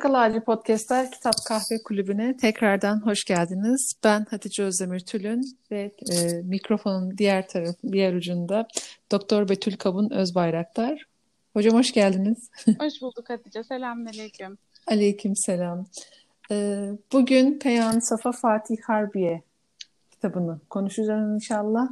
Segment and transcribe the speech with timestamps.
[0.00, 3.92] Portakal Ağacı Podcast'ler Kitap Kahve Kulübü'ne tekrardan hoş geldiniz.
[4.04, 8.68] Ben Hatice Özdemir Tülün ve e, mikrofonun diğer taraf, diğer ucunda
[9.10, 11.04] Doktor Betül Kabun Özbayraktar.
[11.52, 12.50] Hocam hoş geldiniz.
[12.78, 13.64] Hoş bulduk Hatice.
[13.64, 14.58] Selamünaleyküm.
[14.86, 15.86] Aleyküm selam.
[16.50, 19.42] E, bugün Peyami Safa Fatih Harbiye
[20.10, 21.88] kitabını konuşacağız inşallah.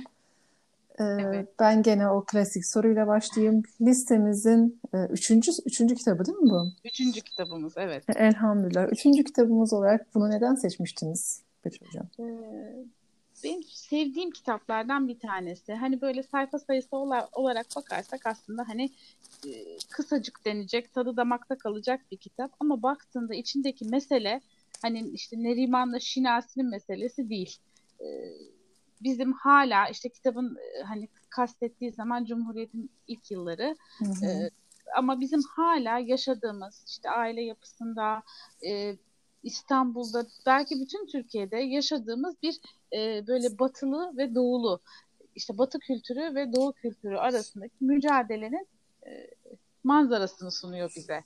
[1.01, 1.49] Ee, evet.
[1.61, 3.63] Ben gene o klasik soruyla başlayayım.
[3.81, 6.73] Listemizin e, üçüncü, üçüncü kitabı değil mi bu?
[6.85, 8.05] Üçüncü kitabımız, evet.
[8.17, 8.93] Elhamdülillah.
[8.93, 12.07] Üçüncü kitabımız olarak bunu neden seçmiştiniz Betül Hocam?
[12.21, 12.85] Ee,
[13.45, 15.75] benim sevdiğim kitaplardan bir tanesi.
[15.75, 16.97] Hani böyle sayfa sayısı
[17.33, 18.91] olarak bakarsak aslında hani
[19.47, 19.51] e,
[19.91, 22.51] kısacık denecek, tadı damakta kalacak bir kitap.
[22.61, 24.41] Ama baktığında içindeki mesele
[24.83, 27.57] hani işte Neriman'la Şinasi'nin meselesi değil.
[29.03, 34.27] Bizim hala işte kitabın e, hani kastettiği zaman Cumhuriyet'in ilk yılları hı hı.
[34.27, 34.51] E,
[34.97, 38.23] ama bizim hala yaşadığımız işte aile yapısında
[38.65, 38.97] e,
[39.43, 42.61] İstanbul'da belki bütün Türkiye'de yaşadığımız bir
[42.93, 44.81] e, böyle batılı ve doğulu
[45.35, 48.67] işte batı kültürü ve doğu kültürü arasındaki mücadelenin
[49.07, 49.31] e,
[49.85, 51.25] manzarasını sunuyor bize.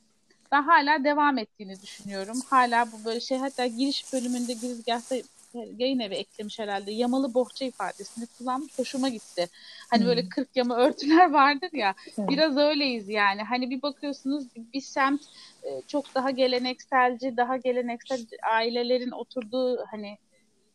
[0.52, 2.40] Ben hala devam ettiğini düşünüyorum.
[2.50, 5.16] Hala bu böyle şey hatta giriş bölümünde girizgahta
[5.54, 6.92] yayın evi eklemiş herhalde.
[6.92, 8.78] Yamalı bohça ifadesini kullanmış.
[8.78, 9.48] Hoşuma gitti.
[9.90, 10.08] Hani hmm.
[10.08, 11.94] böyle 40 yama örtüler vardır ya.
[12.18, 13.42] Biraz öyleyiz yani.
[13.42, 14.44] Hani bir bakıyorsunuz
[14.74, 15.22] bir semt
[15.62, 20.18] e, çok daha gelenekselci, daha geleneksel ailelerin oturduğu hani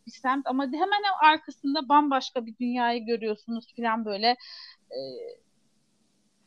[0.08, 4.38] bir semt ama hemen arkasında bambaşka bir dünyayı görüyorsunuz falan böyle.
[4.92, 5.00] E,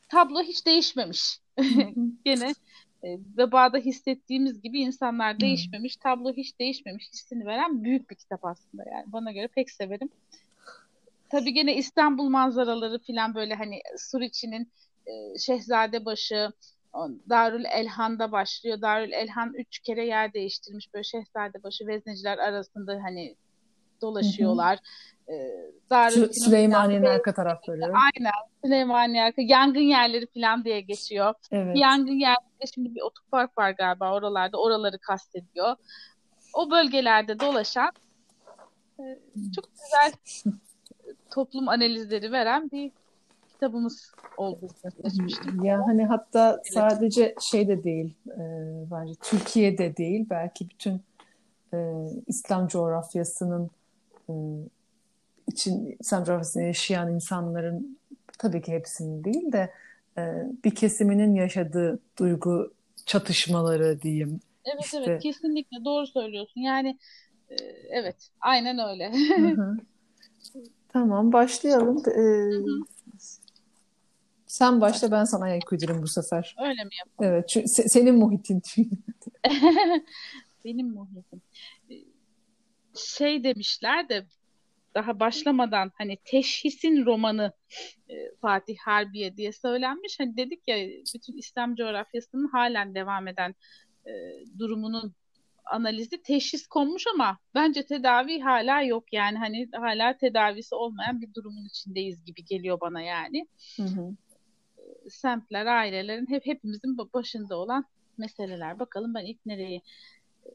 [0.08, 1.38] tablo hiç değişmemiş.
[2.24, 2.54] Gene
[3.04, 5.40] e, vebada hissettiğimiz gibi insanlar hmm.
[5.40, 9.04] değişmemiş, tablo hiç değişmemiş hissini veren büyük bir kitap aslında yani.
[9.06, 10.08] Bana göre pek severim.
[11.28, 14.68] Tabii gene İstanbul manzaraları falan böyle hani Suriçi'nin
[15.06, 16.52] e, Şehzadebaşı,
[17.28, 18.80] Darül Elhan'da başlıyor.
[18.80, 23.36] Darül Elhan üç kere yer değiştirmiş böyle Şehzadebaşı vezneciler arasında hani
[24.02, 24.78] dolaşıyorlar.
[24.78, 25.80] Hı hı.
[25.90, 27.80] Darül Süleymaniye'nin arka tarafları.
[27.82, 28.32] Aynen.
[28.64, 29.42] Süleymaniye arka.
[29.42, 31.34] Yangın yerleri falan diye geçiyor.
[31.50, 31.76] Evet.
[31.76, 34.58] Yangın yerlerinde şimdi bir otopark var galiba oralarda.
[34.58, 35.76] Oraları kastediyor.
[36.54, 37.90] O bölgelerde dolaşan
[38.98, 39.18] e,
[39.54, 40.12] çok güzel
[41.30, 42.92] toplum analizleri veren bir
[43.52, 44.68] kitabımız oldu
[45.02, 45.64] seçmiştim.
[45.64, 46.74] Ya hani hatta evet.
[46.74, 48.40] sadece şey de değil e,
[48.90, 51.02] bence Türkiye'de değil belki bütün
[51.74, 53.70] e, İslam coğrafyasının e,
[55.46, 57.98] için İslam coğrafyasında yaşayan insanların
[58.38, 59.72] tabii ki hepsinin değil de
[60.18, 60.22] e,
[60.64, 62.72] bir kesiminin yaşadığı duygu
[63.06, 64.40] çatışmaları diyeyim.
[64.64, 64.98] Evet işte.
[64.98, 66.60] evet kesinlikle doğru söylüyorsun.
[66.60, 66.98] Yani
[67.48, 67.54] e,
[67.90, 69.12] evet aynen öyle.
[70.92, 72.02] Tamam başlayalım.
[72.08, 72.80] Ee,
[74.46, 76.56] Sen başla ben sana ayak uydurayım bu sefer.
[76.58, 77.32] Öyle mi yapalım?
[77.32, 78.96] Evet çünkü senin muhitin çünkü.
[80.64, 81.42] Benim muhitim.
[83.06, 84.26] Şey demişler de
[84.94, 87.52] daha başlamadan hani teşhisin romanı
[88.08, 90.20] e, Fatih Harbiye diye söylenmiş.
[90.20, 90.76] Hani dedik ya
[91.14, 93.54] bütün İslam coğrafyasının halen devam eden
[94.06, 94.12] e,
[94.58, 95.14] durumunun
[95.64, 101.66] analizi teşhis konmuş ama bence tedavi hala yok yani hani hala tedavisi olmayan bir durumun
[101.66, 103.46] içindeyiz gibi geliyor bana yani.
[103.76, 104.16] Hı hı.
[104.78, 107.84] E, semtler, ailelerin hep hepimizin başında olan
[108.18, 108.78] meseleler.
[108.78, 109.82] Bakalım ben ilk nereyi
[110.46, 110.50] e,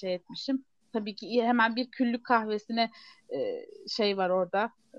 [0.00, 2.90] şey etmişim tabii ki hemen bir küllük kahvesine
[3.34, 4.70] e, şey var orada.
[4.94, 4.98] E,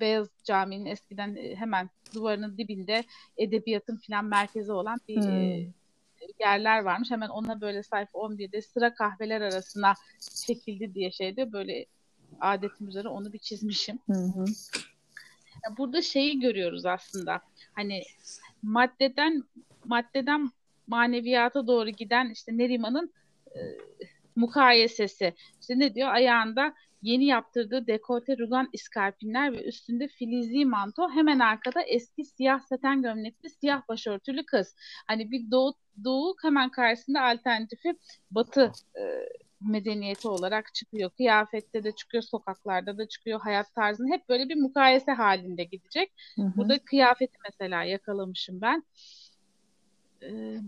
[0.00, 3.04] Beyaz Cami'nin eskiden e, hemen duvarının dibinde
[3.36, 5.30] edebiyatın filan merkezi olan bir hmm.
[5.30, 5.72] e,
[6.40, 7.10] yerler varmış.
[7.10, 9.94] Hemen ona böyle sayfa 11'de sıra kahveler arasına
[10.46, 11.86] çekildi diye şeyde böyle
[12.40, 13.98] adetim üzere onu bir çizmişim.
[14.06, 14.44] Hı hı.
[15.78, 17.40] Burada şeyi görüyoruz aslında.
[17.72, 18.02] Hani
[18.62, 19.44] maddeden
[19.84, 20.50] maddeden
[20.86, 23.12] maneviyata doğru giden işte Neriman'ın
[23.46, 23.60] e,
[24.38, 25.34] mukayesesi.
[25.60, 26.08] İşte ne diyor?
[26.08, 33.02] Ayağında yeni yaptırdığı dekolte rugan iskarpinler ve üstünde filizi manto hemen arkada eski siyah saten
[33.02, 34.76] gömlekli siyah başörtülü kız.
[35.06, 37.94] Hani bir doğu, doğu hemen karşısında alternatifi
[38.30, 39.02] batı e,
[39.60, 41.10] medeniyeti olarak çıkıyor.
[41.10, 46.12] Kıyafette de çıkıyor, sokaklarda da çıkıyor, hayat tarzını hep böyle bir mukayese halinde gidecek.
[46.36, 46.52] Hı hı.
[46.56, 48.84] Burada kıyafeti mesela yakalamışım ben.
[50.22, 50.58] Ee,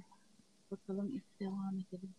[0.71, 2.15] bakalım devam edelim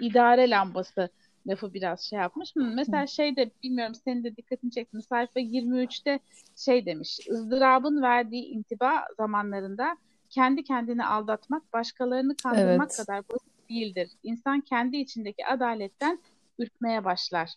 [0.00, 1.08] idare lambası
[1.46, 2.52] lafı biraz şey yapmış.
[2.56, 5.02] Mesela şey de bilmiyorum senin de dikkatini çekti.
[5.02, 6.20] Sayfa 23'te
[6.56, 7.18] şey demiş.
[7.30, 9.96] ızdırabın verdiği intiba zamanlarında
[10.30, 12.96] kendi kendini aldatmak, başkalarını kandırmak evet.
[12.96, 14.10] kadar basit değildir.
[14.22, 16.18] İnsan kendi içindeki adaletten
[16.58, 17.50] ürkmeye başlar.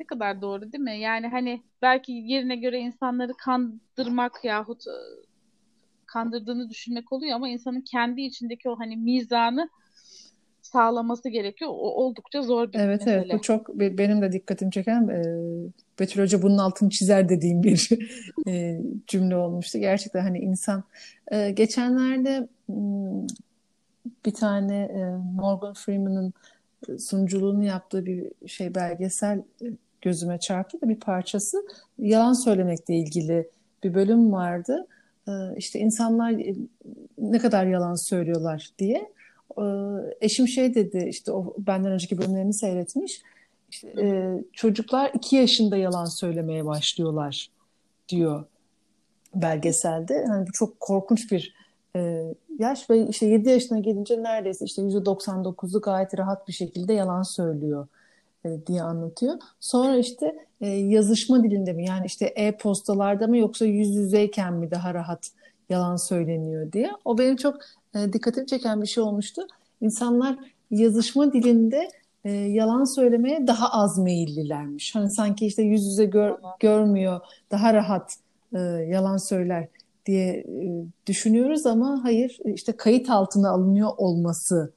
[0.00, 0.98] Ne kadar doğru değil mi?
[0.98, 4.84] Yani hani belki yerine göre insanları kandırmak yahut
[6.06, 9.70] kandırdığını düşünmek oluyor ama insanın kendi içindeki o hani mizanı
[10.68, 11.70] sağlaması gerekiyor.
[11.70, 13.16] O oldukça zor bir evet, mesele.
[13.16, 15.22] Evet bu çok benim de dikkatimi çeken e,
[16.00, 17.88] Betül Hoca bunun altını çizer dediğim bir
[18.48, 19.78] e, cümle olmuştu.
[19.78, 20.84] Gerçekten hani insan
[21.32, 23.26] e, geçenlerde hmm,
[24.26, 26.32] bir tane e, Morgan Freeman'ın
[26.98, 29.66] sunuculuğunu yaptığı bir şey belgesel e,
[30.02, 31.66] gözüme çarptı da bir parçası
[31.98, 33.48] yalan söylemekle ilgili
[33.84, 34.86] bir bölüm vardı.
[35.28, 36.54] E, işte insanlar e,
[37.18, 39.17] ne kadar yalan söylüyorlar diye.
[40.20, 43.22] Eşim şey dedi işte o benden önceki bölümlerini seyretmiş.
[43.70, 47.50] İşte, çocuklar iki yaşında yalan söylemeye başlıyorlar
[48.08, 48.44] diyor
[49.34, 50.14] belgeselde.
[50.14, 51.54] Yani bu çok korkunç bir
[51.96, 52.24] e,
[52.58, 57.88] yaş ve işte 7 yaşına gelince neredeyse işte %99'u gayet rahat bir şekilde yalan söylüyor
[58.44, 59.34] e, diye anlatıyor.
[59.60, 64.94] Sonra işte e, yazışma dilinde mi yani işte e-postalarda mı yoksa yüz yüzeyken mi daha
[64.94, 65.30] rahat
[65.68, 66.90] yalan söyleniyor diye.
[67.04, 67.56] O benim çok
[67.94, 69.42] e, dikkatimi çeken bir şey olmuştu.
[69.80, 70.36] İnsanlar
[70.70, 71.90] yazışma dilinde
[72.24, 74.94] e, yalan söylemeye daha az meyillilermiş.
[74.94, 77.20] Hani sanki işte yüz yüze gör, görmüyor,
[77.50, 78.16] daha rahat
[78.52, 79.68] e, yalan söyler
[80.06, 84.72] diye e, düşünüyoruz ama hayır işte kayıt altına alınıyor olması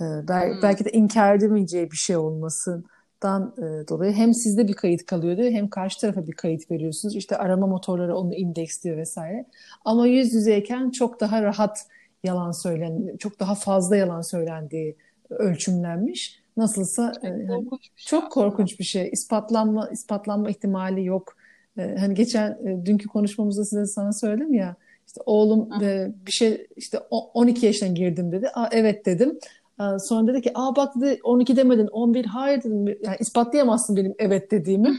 [0.00, 0.62] e, bel- hmm.
[0.62, 5.50] belki de inkar edemeyeceği bir şey olmasından e, dolayı hem sizde bir kayıt kalıyor diyor
[5.50, 7.16] hem karşı tarafa bir kayıt veriyorsunuz.
[7.16, 9.44] İşte arama motorları onu indeksliyor vesaire.
[9.84, 11.86] Ama yüz yüzeyken çok daha rahat
[12.24, 14.96] yalan söylen, çok daha fazla yalan söylendiği
[15.30, 16.40] ölçümlenmiş.
[16.56, 19.08] Nasılsa çok, yani, korkunç, bir şey çok korkunç bir şey.
[19.12, 21.36] İspatlanma ispatlanma ihtimali yok
[21.78, 24.76] e, hani geçen e, dünkü konuşmamızda size sana söyledim ya
[25.06, 28.48] işte oğlum e, bir şey işte 12 yaşına girdim dedi.
[28.54, 29.38] Aa, evet dedim.
[29.78, 32.86] Aa, sonra dedi ki aa bak dedi 12 demedin 11 hayır dedim.
[32.86, 34.96] Yani ispatlayamazsın benim evet dediğimi.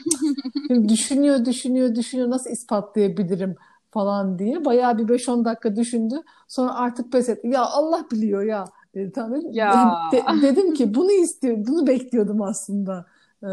[0.87, 3.55] düşünüyor düşünüyor düşünüyor nasıl ispatlayabilirim
[3.91, 4.65] falan diye.
[4.65, 6.15] Bayağı bir 5-10 dakika düşündü.
[6.47, 7.47] Sonra artık pes etti.
[7.47, 8.65] Ya Allah biliyor ya.
[8.95, 9.41] Dedi, tamam.
[9.51, 9.95] Ya.
[10.11, 13.05] De, dedim ki bunu istiyor, bunu bekliyordum aslında
[13.43, 13.49] e,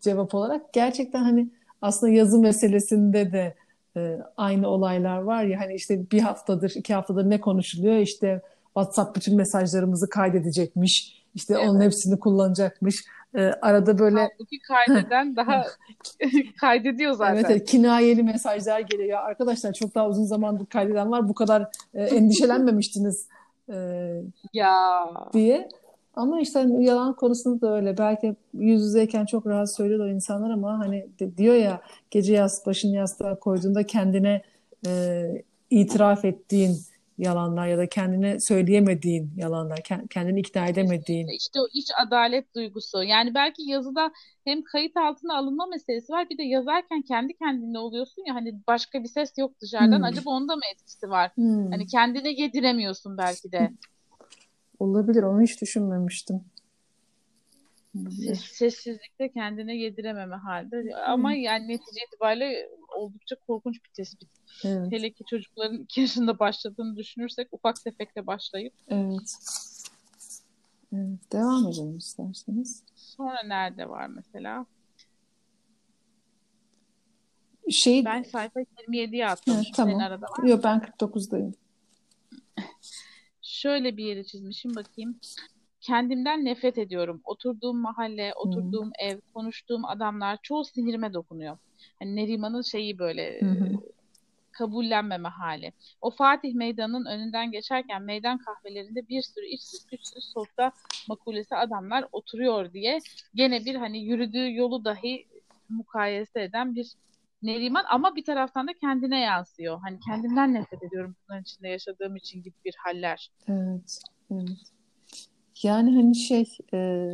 [0.00, 0.72] cevap olarak.
[0.72, 1.50] Gerçekten hani
[1.82, 3.54] aslında yazı meselesinde de
[3.96, 8.42] e, aynı olaylar var ya hani işte bir haftadır iki haftadır ne konuşuluyor işte
[8.74, 11.68] WhatsApp bütün mesajlarımızı kaydedecekmiş işte evet.
[11.68, 13.04] onun hepsini kullanacakmış
[13.34, 15.64] e, arada böyle Halbuki kaydeden daha
[16.60, 17.34] kaydediyor zaten.
[17.34, 22.04] Evet, evet kinayeli mesajlar geliyor arkadaşlar çok daha uzun zamandır kaydeden var bu kadar e,
[22.04, 23.28] endişelenmemiştiniz
[23.68, 23.76] e,
[24.52, 24.74] ya
[25.32, 25.68] diye
[26.16, 27.98] ama işte hani yalan konusunda da öyle.
[27.98, 31.06] Belki yüz yüzeyken çok rahat söylüyor o insanlar ama hani
[31.36, 31.80] diyor ya
[32.10, 34.42] gece yas başını yastığa koyduğunda kendine
[34.86, 35.22] e,
[35.70, 36.76] itiraf ettiğin
[37.18, 39.80] yalanlar ya da kendine söyleyemediğin yalanlar,
[40.10, 41.28] kendini ikna edemediğin.
[41.28, 43.02] İşte o iç adalet duygusu.
[43.02, 44.12] Yani belki yazıda
[44.44, 49.02] hem kayıt altına alınma meselesi var bir de yazarken kendi kendine oluyorsun ya hani başka
[49.02, 49.98] bir ses yok dışarıdan.
[49.98, 50.04] Hmm.
[50.04, 51.30] Acaba onda mı etkisi var?
[51.34, 51.70] Hmm.
[51.70, 53.70] Hani kendine yediremiyorsun belki de.
[54.78, 55.22] Olabilir.
[55.22, 56.44] Onu hiç düşünmemiştim.
[58.34, 60.94] Sessizlikte kendine yedirememe halde.
[61.06, 64.28] Ama yani netice itibariyle oldukça korkunç bir tespit.
[64.64, 64.92] Evet.
[64.92, 68.74] Hele ki çocukların iki yaşında başladığını düşünürsek ufak tefekle başlayıp.
[68.88, 69.36] Evet.
[70.92, 71.32] Evet.
[71.32, 72.82] Devam edelim isterseniz.
[72.94, 74.66] Sonra nerede var mesela?
[77.70, 78.04] Şey...
[78.04, 79.54] Ben sayfa 27'ye atmışım.
[79.54, 79.92] Evet, tamam.
[79.92, 81.54] Senin arada var Yok ben 49'dayım
[83.64, 85.20] şöyle bir yere çizmişim bakayım.
[85.84, 87.20] Kendimden nefret ediyorum.
[87.24, 89.08] Oturduğum mahalle, oturduğum hmm.
[89.08, 91.58] ev, konuştuğum adamlar çoğu sinirime dokunuyor.
[91.98, 93.78] Hani Neriman'ın şeyi böyle hmm.
[94.52, 95.72] kabullenmeme hali.
[96.00, 100.72] O Fatih Meydanı'nın önünden geçerken meydan kahvelerinde bir sürü içsiz güçsüz sofra
[101.08, 102.98] makulesi adamlar oturuyor diye
[103.34, 105.26] gene bir hani yürüdüğü yolu dahi
[105.68, 106.92] mukayese eden bir
[107.42, 109.80] Neriman ama bir taraftan da kendine yansıyor.
[109.80, 113.30] Hani kendimden nefret ediyorum bunların içinde yaşadığım için gibi bir haller.
[113.48, 114.02] Evet.
[114.30, 114.73] evet.
[115.64, 117.08] Yani hani şey e,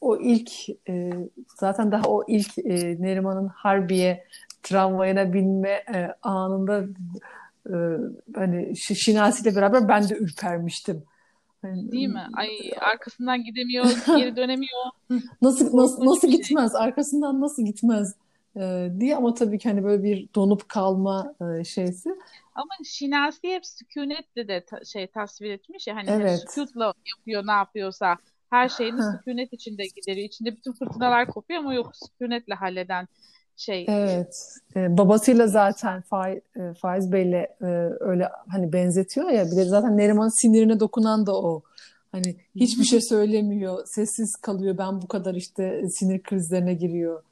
[0.00, 0.50] o ilk
[0.88, 1.10] e,
[1.60, 4.24] zaten daha o ilk e, Neriman'ın Harbiye
[4.62, 6.84] tramvayına binme e, anında
[7.66, 7.74] e,
[8.34, 11.04] hani Şinasi ile beraber ben de ürpermiştim.
[11.62, 12.26] Hani, Değil mi?
[12.36, 12.48] Ay
[12.80, 14.84] arkasından gidemiyor, geri dönemiyor.
[15.42, 16.30] nasıl nasıl nasıl şey.
[16.30, 16.74] gitmez?
[16.74, 18.14] Arkasından nasıl gitmez?
[18.56, 22.10] E, diye ama tabii ki hani böyle bir donup kalma e, şeysi.
[22.54, 26.40] Ama Şinasi hep sükunetle de ta, şey tasvir etmiş ya hani evet.
[26.40, 28.16] sükutla yapıyor ne yapıyorsa
[28.50, 30.28] her şeyini sükunet içinde gideriyor.
[30.28, 33.08] İçinde bütün fırtınalar kopuyor ama yok sükunetle halleden
[33.56, 33.86] şey.
[33.88, 34.36] Evet.
[34.76, 37.66] Ee, babasıyla zaten Faiz, e, Faiz Bey'le e,
[38.00, 41.62] öyle hani benzetiyor ya bir de zaten Neriman sinirine dokunan da o.
[42.12, 44.78] Hani hiçbir şey söylemiyor, sessiz kalıyor.
[44.78, 47.22] Ben bu kadar işte sinir krizlerine giriyor.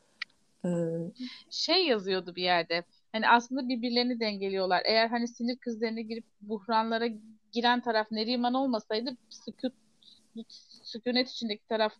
[1.51, 2.85] Şey yazıyordu bir yerde.
[3.13, 4.83] Hani aslında birbirlerini dengeliyorlar.
[4.85, 7.09] Eğer hani sinir krizlerine girip buhranlara
[7.53, 9.75] giren taraf Neriman olmasaydı sükut,
[10.83, 11.93] sükunet içindeki taraf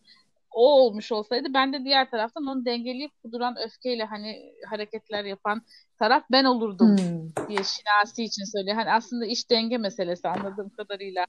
[0.53, 5.61] o olmuş olsaydı ben de diğer taraftan onu dengeleyip kuduran öfkeyle hani hareketler yapan
[5.99, 7.47] taraf ben olurdum hmm.
[7.49, 8.75] diye Şinasi için söylüyor.
[8.75, 11.25] Hani aslında iş denge meselesi anladığım kadarıyla.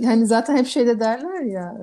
[0.00, 1.78] Yani zaten hep şeyde derler ya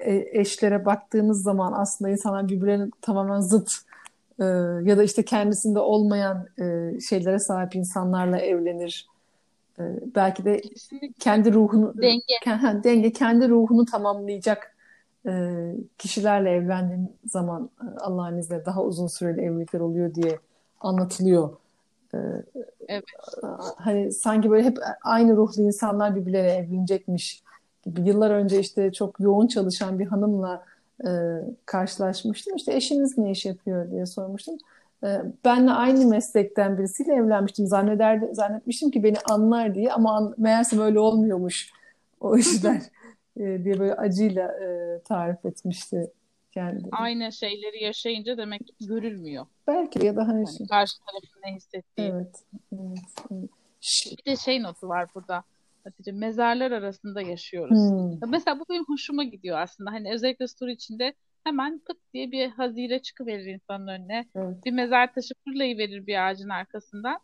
[0.00, 3.70] e, eşlere baktığımız zaman aslında insanlar birbirlerine tamamen zıt
[4.40, 4.44] e,
[4.88, 9.12] ya da işte kendisinde olmayan e, şeylere sahip insanlarla evlenir.
[10.14, 10.62] Belki de
[11.18, 12.84] kendi ruhunu denge.
[12.84, 14.76] denge kendi ruhunu tamamlayacak
[15.98, 17.70] kişilerle evlendiğin zaman
[18.00, 20.38] Allah'ın izniyle daha uzun süreli evlilikler oluyor diye
[20.80, 21.50] anlatılıyor.
[22.88, 23.04] Evet.
[23.76, 27.42] Hani sanki böyle hep aynı ruhlu insanlar birbirleriyle evlenecekmiş
[27.82, 28.00] gibi.
[28.00, 30.64] Yıllar önce işte çok yoğun çalışan bir hanımla
[31.06, 31.10] e,
[31.66, 32.56] karşılaşmıştım.
[32.56, 34.58] İşte eşiniz ne iş yapıyor diye sormuştum.
[35.04, 35.08] E,
[35.44, 37.66] benle aynı meslekten birisiyle evlenmiştim.
[37.66, 41.72] Zannederdi, zannetmiştim ki beni anlar diye ama an, meğerse böyle olmuyormuş
[42.20, 42.82] o işler
[43.36, 46.10] e, diye böyle acıyla e, tarif etmişti
[46.52, 46.88] kendi.
[46.92, 49.46] Aynı şeyleri yaşayınca demek görülmüyor.
[49.66, 52.08] Belki ya da hani yani karşı tarafın ne hissettiği.
[52.08, 52.44] Evet.
[52.72, 52.98] evet,
[53.30, 53.50] evet.
[54.18, 55.44] Bir de şey notu var burada.
[55.84, 57.78] Hatice mezarlar arasında yaşıyoruz.
[57.78, 58.30] Hmm.
[58.30, 59.92] Mesela bu benim hoşuma gidiyor aslında.
[59.92, 64.28] Hani özellikle story içinde hemen pıt diye bir hazire çıkıverir insanın önüne.
[64.34, 64.64] Evet.
[64.64, 67.18] Bir mezar taşı fırlayıverir bir ağacın arkasından.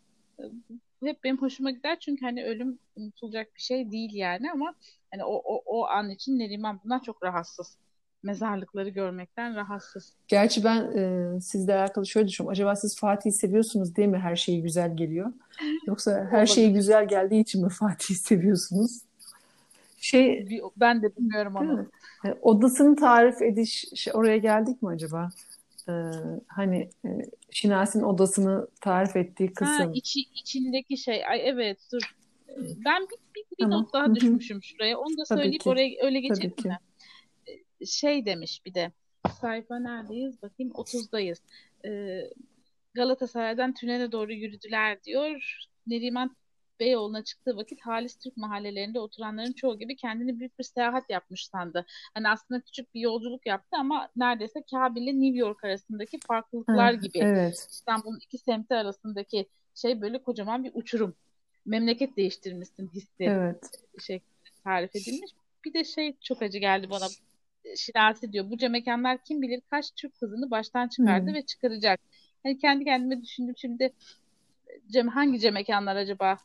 [1.03, 4.73] Hep benim hoşuma gider çünkü hani ölüm unutulacak bir şey değil yani ama
[5.11, 7.77] hani o, o, o an için Neriman bundan çok rahatsız
[8.23, 10.13] mezarlıkları görmekten rahatsız.
[10.27, 12.51] Gerçi ben e, sizle alakalı şöyle düşünüyorum.
[12.51, 15.33] Acaba siz Fatih'i seviyorsunuz diye mi her şeyi güzel geliyor?
[15.87, 19.01] Yoksa her şeyi güzel geldiği için mi Fatih'i seviyorsunuz?
[19.97, 21.87] Şey, ben de bilmiyorum onu.
[22.25, 25.29] E, odasını tarif ediş şey, oraya geldik mi acaba?
[25.89, 25.91] Ee,
[26.47, 27.09] hani e,
[27.51, 29.75] Şinasi'nin odasını tarif ettiği kısım.
[29.75, 31.25] Ha, içi, içindeki şey.
[31.25, 32.15] Ay evet dur.
[32.57, 33.81] Ben bir, bir, bir tamam.
[33.81, 34.97] not daha düşmüşüm şuraya.
[34.97, 36.77] Onu da söyleyip oraya öyle geçelim mi?
[37.85, 38.91] Şey demiş bir de
[39.41, 41.39] sayfa neredeyiz bakayım 30'dayız.
[41.85, 42.29] Ee,
[42.93, 45.59] Galatasaray'dan tünele doğru yürüdüler diyor.
[45.87, 46.35] Neriman
[46.79, 51.85] Beyoğlu'na çıktığı vakit Halis Türk mahallelerinde oturanların çoğu gibi kendini büyük bir seyahat yapmış sandı.
[52.13, 57.19] Hani aslında küçük bir yolculuk yaptı ama neredeyse Kabil ile New York arasındaki farklılıklar gibi.
[57.19, 57.67] Evet.
[57.71, 61.15] İstanbul'un iki semti arasındaki şey böyle kocaman bir uçurum.
[61.65, 63.23] Memleket değiştirmişsin hissi.
[63.23, 63.63] Evet.
[63.99, 64.21] Şey
[64.63, 65.31] tarif edilmiş.
[65.65, 67.07] Bir de şey çok acı geldi bana
[67.77, 68.49] Şinasi diyor.
[68.49, 71.33] Bu mekanlar kim bilir kaç Türk kızını baştan çıkardı hmm.
[71.33, 71.99] ve çıkaracak.
[72.43, 73.93] Hani kendi kendime düşündüm şimdi
[74.91, 76.37] cem hangi mekanlar acaba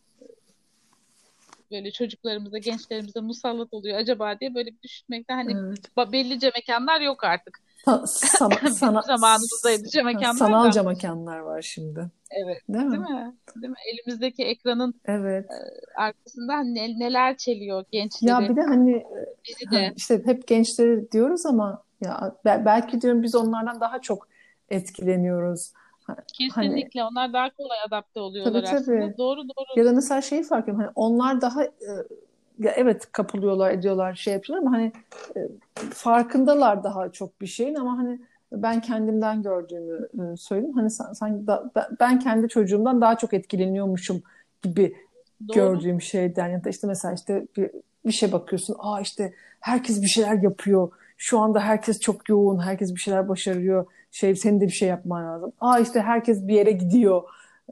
[1.70, 6.12] böyle çocuklarımıza, gençlerimize musallat oluyor acaba diye böyle bir düşünmekten hani evet.
[6.12, 7.60] belli mekanlar yok artık.
[7.84, 12.10] Sa sana, sana, zamanımızdaydı mekanlar Sanalca mekanlar var şimdi.
[12.30, 12.62] Evet.
[12.68, 12.92] Değil mi?
[12.92, 13.34] Değil mi?
[13.56, 13.76] Değil mi?
[13.92, 15.44] Elimizdeki ekranın evet.
[15.50, 18.30] e, arkasında ne, neler çeliyor gençleri.
[18.30, 19.04] Ya bir de hani
[19.48, 19.92] bizi de.
[19.96, 24.28] işte hep gençleri diyoruz ama ya belki diyorum biz onlardan daha çok
[24.68, 25.72] etkileniyoruz.
[26.38, 29.00] Kesinlikle hani, onlar daha kolay adapte oluyorlar tabii, aslında.
[29.00, 29.18] Tabii.
[29.18, 29.78] Doğru doğru.
[29.80, 30.80] Ya da mesela şeyi fark ediyorum.
[30.80, 31.70] Hani onlar daha e,
[32.58, 34.92] ya evet kapılıyorlar ediyorlar şey yapıyorlar ama hani
[35.36, 35.48] e,
[35.90, 38.20] farkındalar daha çok bir şeyin ama hani
[38.52, 40.74] ben kendimden gördüğümü e, söyleyeyim.
[40.74, 41.70] Hani sanki da,
[42.00, 44.22] ben kendi çocuğumdan daha çok etkileniyormuşum
[44.62, 44.96] gibi
[45.48, 45.54] Doğru.
[45.54, 47.70] gördüğüm şeyden ya da işte mesela işte bir,
[48.06, 48.76] bir şey bakıyorsun.
[48.78, 50.90] Aa işte herkes bir şeyler yapıyor.
[51.16, 52.58] Şu anda herkes çok yoğun.
[52.58, 53.86] Herkes bir şeyler başarıyor.
[54.10, 55.52] Şey senin de bir şey yapman lazım.
[55.60, 57.22] Aa işte herkes bir yere gidiyor.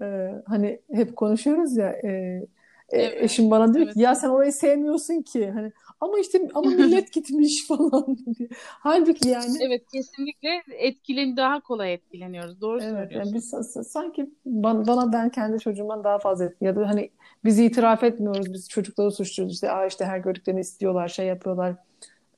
[0.03, 2.47] Ee, hani hep konuşuyoruz ya e, e,
[2.93, 3.23] evet.
[3.23, 3.95] eşim bana diyor evet.
[3.95, 5.51] ki ya sen orayı sevmiyorsun ki.
[5.51, 8.49] Hani ama işte ama millet gitmiş falan diye.
[8.61, 9.57] Halbuki yani.
[9.61, 12.61] Evet kesinlikle etkilen daha kolay etkileniyoruz.
[12.61, 13.19] Doğru evet, söylüyorsun.
[13.19, 13.55] Yani biz
[13.89, 17.11] sanki bana, bana ben kendi çocuğumdan daha fazla ya da hani
[17.45, 18.53] biz itiraf etmiyoruz.
[18.53, 19.55] Biz çocukları suçluyoruz.
[19.55, 21.75] İşte, Aa işte her gördüklerini istiyorlar, şey yapıyorlar.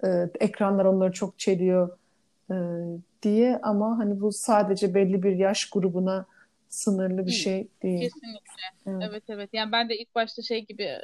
[0.04, 1.98] Ee, ekranlar onları çok çeliyor
[2.50, 2.54] e,
[3.22, 6.26] diye ama hani bu sadece belli bir yaş grubuna
[6.74, 8.00] sınırlı bir şey değil.
[8.00, 8.62] Kesinlikle.
[8.86, 9.02] Evet.
[9.08, 9.50] evet evet.
[9.52, 11.00] Yani ben de ilk başta şey gibi e,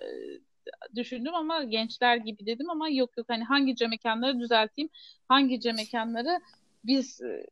[0.97, 4.91] düşündüm ama gençler gibi dedim ama yok yok hani hangi mekanları düzelteyim?
[5.29, 6.41] Hangi mekanları
[6.85, 7.47] biz e,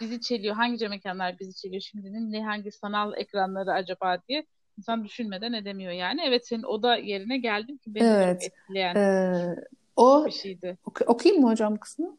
[0.00, 0.54] bizi çeliyor?
[0.54, 1.82] Hangi mekanlar bizi çeliyor?
[1.82, 4.46] Şimdinin ne hangi sanal ekranları acaba diye
[4.78, 6.20] insan düşünmeden edemiyor yani.
[6.26, 8.42] Evet senin oda yerine geldim ki beni evet.
[8.42, 9.56] etkileyen ee,
[9.96, 10.78] o, bir şeydi.
[10.86, 12.16] Ok- okuyayım mı hocam kısmı?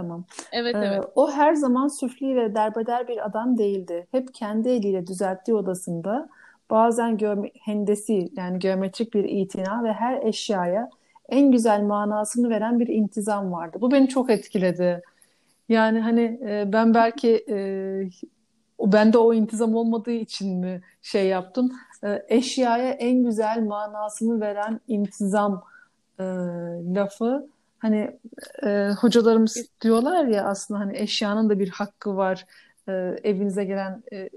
[0.00, 0.24] Tamam.
[0.52, 1.04] Evet, ee, evet.
[1.14, 4.06] O her zaman süfli ve derbeder bir adam değildi.
[4.10, 6.28] Hep kendi eliyle düzelttiği odasında
[6.70, 10.90] bazen geome- hendesi yani geometrik bir itina ve her eşyaya
[11.28, 13.78] en güzel manasını veren bir intizam vardı.
[13.80, 15.02] Bu beni çok etkiledi.
[15.68, 17.56] Yani hani e, ben belki e,
[18.80, 21.72] bende o intizam olmadığı için mi şey yaptım?
[22.04, 25.62] E, eşyaya en güzel manasını veren intizam
[26.18, 26.24] e,
[26.94, 27.48] lafı
[27.80, 28.18] hani
[28.64, 32.46] e, hocalarımız diyorlar ya aslında hani eşyanın da bir hakkı var.
[32.88, 32.92] E,
[33.24, 34.28] evinize gelen e,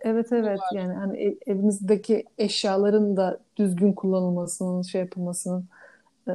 [0.00, 0.68] evet evet var.
[0.74, 5.64] yani hani ev, evinizdeki eşyaların da düzgün kullanılmasının şey yapılmasının
[6.28, 6.32] e,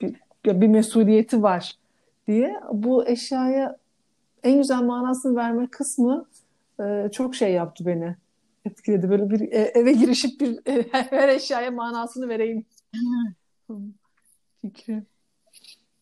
[0.00, 1.78] bir, bir mesuliyeti var
[2.28, 3.76] diye bu eşyaya
[4.42, 6.26] en güzel manasını verme kısmı
[6.80, 8.16] e, çok şey yaptı beni.
[8.64, 9.10] Etkiledi.
[9.10, 12.64] Böyle bir e, eve girişip bir e, her eşyaya manasını vereyim.
[14.60, 15.02] Fikri.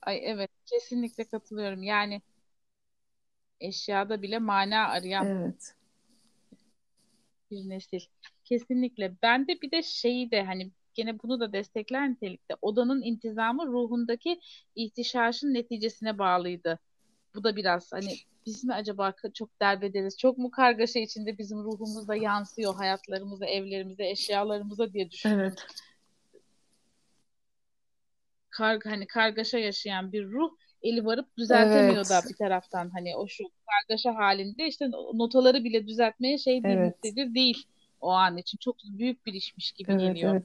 [0.02, 1.83] Ay evet kesinlikle katılıyorum.
[1.83, 2.23] Yani
[3.61, 5.75] eşyada bile mana arayan evet.
[7.50, 8.00] bir nesil.
[8.45, 9.14] Kesinlikle.
[9.23, 12.54] Ben de bir de şeyi de hani gene bunu da destekler nitelikte.
[12.62, 14.40] Odanın intizamı ruhundaki
[14.75, 16.78] ihtişaşın neticesine bağlıydı.
[17.35, 18.14] Bu da biraz hani
[18.47, 24.92] biz mi acaba çok derbederiz, çok mu kargaşa içinde bizim ruhumuzda yansıyor hayatlarımıza, evlerimize, eşyalarımıza
[24.92, 25.54] diye düşünüyorum.
[25.59, 25.66] Evet.
[28.60, 30.50] Kar, hani kargaşa yaşayan bir ruh
[30.82, 32.10] eli varıp düzeltemiyor evet.
[32.10, 37.34] da bir taraftan hani o şu kargaşa halinde işte notaları bile düzeltmeye şey değil, evet.
[37.34, 37.66] değil
[38.00, 40.32] o an için çok büyük bir işmiş gibi evet, geliyor.
[40.32, 40.44] Evet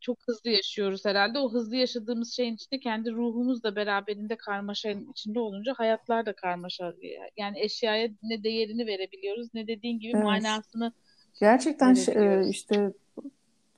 [0.00, 1.38] çok hızlı yaşıyoruz herhalde.
[1.38, 6.94] O hızlı yaşadığımız şeyin içinde kendi ruhumuz da beraberinde karmaşanın içinde olunca hayatlar da karmaşa.
[7.36, 10.24] Yani eşyaya ne değerini verebiliyoruz ne dediğin gibi evet.
[10.24, 10.92] manasını
[11.40, 12.92] Gerçekten şey, işte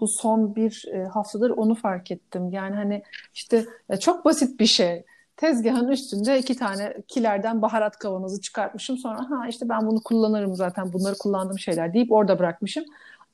[0.01, 2.51] bu son bir e, haftadır onu fark ettim.
[2.51, 3.03] Yani hani
[3.35, 3.65] işte
[4.01, 5.05] çok basit bir şey.
[5.37, 8.99] Tezgahın üstünde iki tane kilerden baharat kavanozu çıkartmışım.
[8.99, 12.85] Sonra ha işte ben bunu kullanırım zaten bunları kullandığım şeyler deyip orada bırakmışım.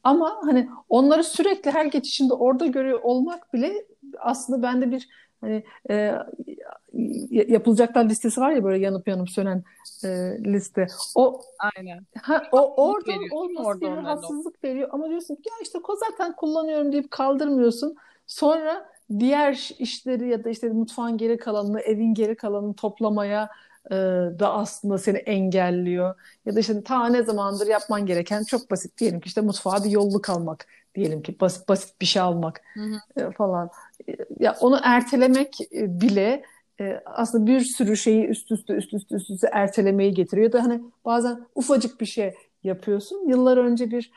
[0.04, 3.87] Ama hani onları sürekli her geçişinde orada görüyor olmak bile
[4.18, 5.08] aslında bende bir
[5.40, 6.12] hani e,
[7.30, 9.64] yapılacaklar listesi var ya böyle yanıp yanıp sönen
[10.04, 10.08] e,
[10.44, 10.86] liste.
[11.14, 12.06] O aynen.
[12.22, 15.78] Ha, o orada olması orada bir rahatsızlık veriyor ama diyorsun ki ya işte
[16.10, 17.96] zaten kullanıyorum deyip kaldırmıyorsun.
[18.26, 18.88] Sonra
[19.18, 23.50] diğer işleri ya da işte mutfağın geri kalanını, evin geri kalanını toplamaya
[23.90, 23.94] e,
[24.38, 26.14] da aslında seni engelliyor.
[26.47, 29.90] Ya da işte ta ne zamandır yapman gereken çok basit diyelim ki işte mutfağa bir
[29.90, 33.21] yolluk almak diyelim ki basit basit bir şey almak hı hı.
[33.21, 33.71] E, falan.
[34.08, 36.42] E, ya onu ertelemek bile
[37.04, 40.52] aslında bir sürü şeyi üst üste üst üste üst üste ertelemeyi getiriyor.
[40.52, 42.34] Da hani bazen ufacık bir şey
[42.65, 43.28] yapıyorsun.
[43.28, 44.10] Yıllar önce bir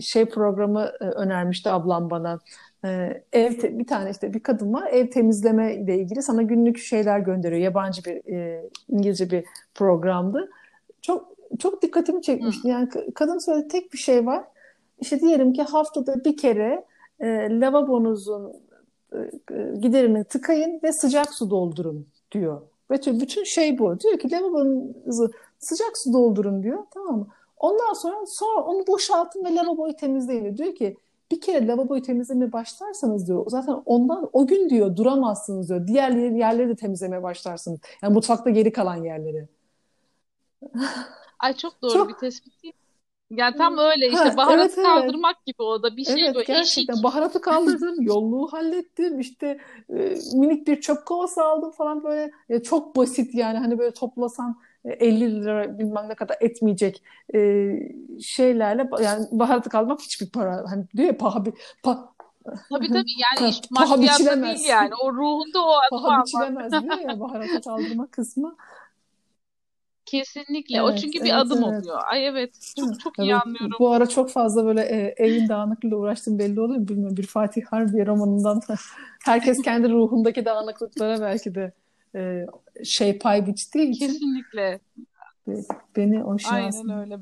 [0.00, 2.38] şey programı önermişti ablam bana.
[2.84, 4.88] E, ev te- bir tane işte bir kadın var.
[4.92, 7.60] Ev temizleme ile ilgili sana günlük şeyler gönderiyor.
[7.60, 10.50] Yabancı bir e, İngilizce bir programdı.
[11.02, 11.28] Çok
[11.58, 12.68] çok dikkatimi çekmişti.
[12.68, 14.44] Yani kadın söyledi tek bir şey var.
[15.00, 16.84] İşte diyelim ki haftada bir kere
[17.20, 17.26] e,
[17.60, 18.67] lavabonuzun e,
[19.80, 25.98] giderini tıkayın ve sıcak su doldurun diyor ve bütün şey bu diyor ki lavabonuzu sıcak
[25.98, 30.96] su doldurun diyor tamam mı ondan sonra sonra onu boşaltın ve lavaboyu temizleyin diyor ki
[31.30, 35.86] bir kere lavaboyu temizlemeye başlarsanız diyor zaten ondan o gün diyor duramazsınız diyor.
[35.86, 37.80] Diğer yerleri de temizlemeye başlarsınız.
[38.02, 39.48] Yani mutfakta geri kalan yerleri.
[41.38, 42.08] Ay çok doğru çok...
[42.08, 42.74] bir tespit değil.
[43.30, 45.46] Yani tam öyle işte ha, baharatı evet, kaldırmak evet.
[45.46, 47.04] gibi o da bir şey evet, böyle gerçekten eşik.
[47.04, 49.60] baharatı kaldırdım, yolluğu hallettim, işte
[49.90, 54.56] e, minik bir çöp kovası aldım falan böyle e, çok basit yani hani böyle toplasan
[54.84, 57.02] 50 lira bilmem ne kadar etmeyecek
[57.34, 57.70] e,
[58.20, 60.64] şeylerle yani baharatı kalmak hiçbir para.
[60.70, 62.12] Hani diyor ya paha bir pa,
[62.70, 64.90] Tabii tabii yani iş maddiyatta değil yani.
[65.02, 68.56] O ruhunda o paha biçilemez diyor ya baharatı kaldırma kısmı.
[70.10, 70.76] Kesinlikle.
[70.76, 71.82] Evet, o çünkü bir evet, adım evet.
[71.82, 72.00] oluyor.
[72.06, 72.72] Ay evet.
[72.80, 73.76] Çok çok iyi anlıyorum.
[73.78, 77.16] Bu ara çok fazla böyle e, evin dağınıklığıyla uğraştım belli oluyor mu bilmiyorum.
[77.16, 78.60] Bir Fatih Harbiye romanından
[79.24, 81.72] herkes kendi ruhundaki dağınıklıklara belki de
[82.14, 82.46] e,
[82.84, 84.06] şey pay biçtiği için.
[84.06, 84.80] Kesinlikle.
[85.96, 86.52] Beni o şans.
[86.52, 87.18] Aynen öyle.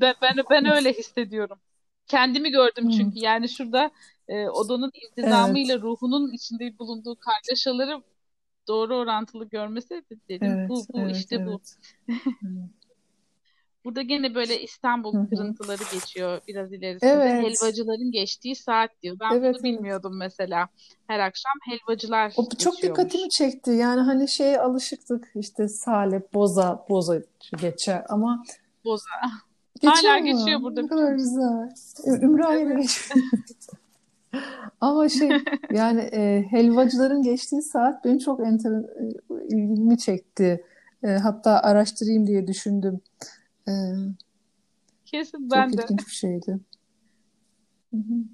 [0.00, 1.58] Ben, ben, ben öyle hissediyorum.
[2.06, 3.18] Kendimi gördüm çünkü.
[3.18, 3.90] Yani şurada
[4.28, 5.84] e, odanın intizamıyla evet.
[5.84, 8.02] ruhunun içinde bulunduğu kargaşaları
[8.68, 10.52] doğru orantılı görmesi dedim.
[10.52, 11.48] Evet, bu bu evet, işte evet.
[12.48, 12.80] bu.
[13.84, 15.28] Burada gene böyle İstanbul Hı-hı.
[15.30, 17.10] kırıntıları geçiyor biraz ilerisinde.
[17.10, 17.44] Evet.
[17.44, 19.16] Helvacıların geçtiği saat diyor.
[19.20, 20.18] Ben evet, bunu bilmiyordum evet.
[20.38, 20.68] mesela.
[21.06, 23.70] Her akşam helvacılar O çok dikkatimi çekti.
[23.70, 27.20] Yani hani şeye alışıktık işte Salep, Boza, Boza
[27.60, 28.44] geçer ama
[28.84, 29.10] Boza.
[29.74, 30.24] Geçiyor Hala mu?
[30.24, 30.82] geçiyor burada.
[30.82, 31.74] Ne kadar güzel.
[32.22, 32.82] Ümraniye'de evet.
[32.82, 33.26] geçiyor.
[34.80, 35.30] Ama şey
[35.72, 39.12] yani e, helvacıların geçtiği saat benim çok enter e,
[39.48, 40.64] ilgimi çekti.
[41.02, 43.00] E, hatta araştırayım diye düşündüm.
[43.68, 43.72] Ee,
[45.06, 45.84] Kesin ben çok de.
[45.84, 46.60] ilginç bir şeydi.
[47.90, 48.24] Hı-hı.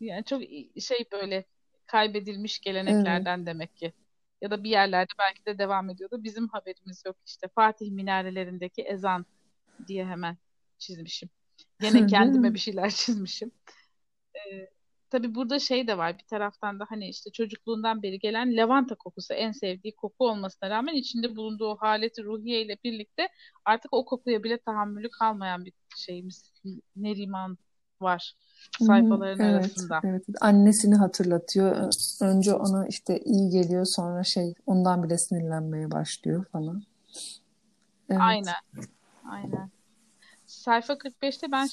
[0.00, 0.42] Yani çok
[0.80, 1.44] şey böyle
[1.86, 3.46] kaybedilmiş geleneklerden evet.
[3.46, 3.92] demek ki.
[4.40, 6.24] Ya da bir yerlerde belki de devam ediyordu.
[6.24, 7.48] Bizim haberimiz yok işte.
[7.54, 9.26] Fatih minarelerindeki ezan
[9.88, 10.36] diye hemen
[10.78, 11.28] çizmişim.
[11.80, 13.50] Gene kendime bir şeyler çizmişim.
[14.34, 14.68] Ee,
[15.12, 19.34] tabii burada şey de var bir taraftan da hani işte çocukluğundan beri gelen lavanta kokusu
[19.34, 23.28] en sevdiği koku olmasına rağmen içinde bulunduğu haleti ruhiye ile birlikte
[23.64, 26.52] artık o kokuya bile tahammülü kalmayan bir şeyimiz
[26.96, 27.58] Neriman
[28.00, 28.34] var
[28.80, 30.00] sayfaların evet, arasında.
[30.04, 31.76] Evet, annesini hatırlatıyor.
[32.20, 36.82] Önce ona işte iyi geliyor sonra şey ondan bile sinirlenmeye başlıyor falan.
[38.08, 38.20] Evet.
[38.20, 38.54] Aynen.
[39.30, 39.70] Aynen.
[40.62, 41.68] Sayfa 45'te ben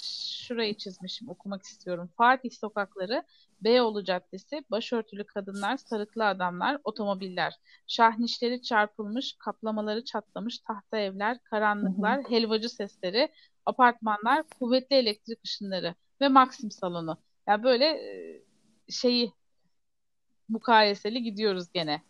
[0.48, 2.10] şurayı çizmişim okumak istiyorum.
[2.18, 3.24] Fatih sokakları,
[3.62, 7.54] Beyoğlu Caddesi, başörtülü kadınlar, sarıklı adamlar, otomobiller,
[7.88, 13.30] şahnişleri çarpılmış, kaplamaları çatlamış, tahta evler, karanlıklar, helvacı sesleri,
[13.66, 17.10] apartmanlar, kuvvetli elektrik ışınları ve Maxim salonu.
[17.48, 18.42] Ya yani böyle e,
[18.90, 19.34] şeyi
[20.48, 22.02] mukayeseli gidiyoruz gene.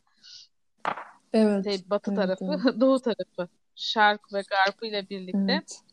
[1.34, 1.66] Evet.
[1.66, 2.80] Şey, batı evet, tarafı, evet.
[2.82, 3.48] doğu tarafı.
[3.76, 5.54] Şark ve Garpı ile birlikte.
[5.54, 5.89] Evet.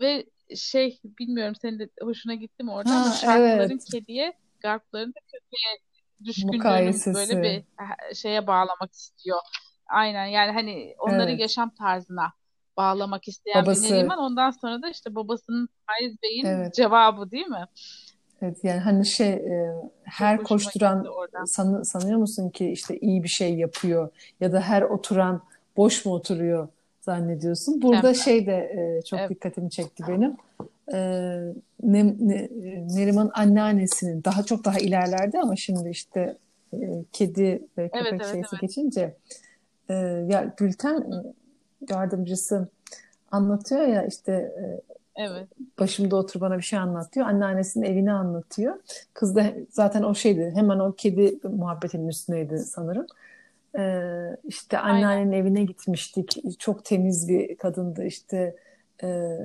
[0.00, 0.26] Ve
[0.56, 3.84] şey bilmiyorum senin de hoşuna gitti mi orada ha, ama şarkların evet.
[3.92, 5.78] kediye, garpların da köpeğe
[6.24, 7.64] düşkünlüğünü böyle bir
[8.14, 9.38] şeye bağlamak istiyor.
[9.86, 11.40] Aynen yani hani onların evet.
[11.40, 12.32] yaşam tarzına
[12.76, 13.84] bağlamak isteyen Babası...
[13.84, 14.18] bir Neriman.
[14.18, 16.74] Ondan sonra da işte babasının Faiz Bey'in evet.
[16.74, 17.66] cevabı değil mi?
[18.42, 21.06] Evet yani hani şey e, her koşturan
[21.46, 25.42] san, sanıyor musun ki işte iyi bir şey yapıyor ya da her oturan
[25.76, 26.68] boş mu oturuyor
[27.04, 27.82] zannediyorsun.
[27.82, 28.16] Burada evet.
[28.16, 29.30] şey de e, çok evet.
[29.30, 30.36] dikkatimi çekti benim.
[30.92, 30.98] E,
[31.82, 32.48] ne, ne,
[32.94, 36.36] Neriman anneannesinin daha çok daha ilerlerde ama şimdi işte
[36.72, 38.60] e, kedi ve köpek evet, şeysi evet.
[38.60, 39.14] geçince
[39.88, 39.94] e,
[40.28, 41.24] ya Gülten
[41.90, 42.68] yardımcısı
[43.30, 45.48] anlatıyor ya işte e, Evet.
[45.78, 47.26] Başımda otur bana bir şey anlatıyor.
[47.26, 48.74] Anneannesinin evini anlatıyor.
[49.14, 50.52] Kız da zaten o şeydi.
[50.54, 53.06] Hemen o kedi muhabbetinin üstüneydi sanırım.
[53.78, 55.42] Ee, işte anneannenin Aynen.
[55.42, 56.58] evine gitmiştik.
[56.58, 58.56] Çok temiz bir kadındı işte.
[59.02, 59.38] E,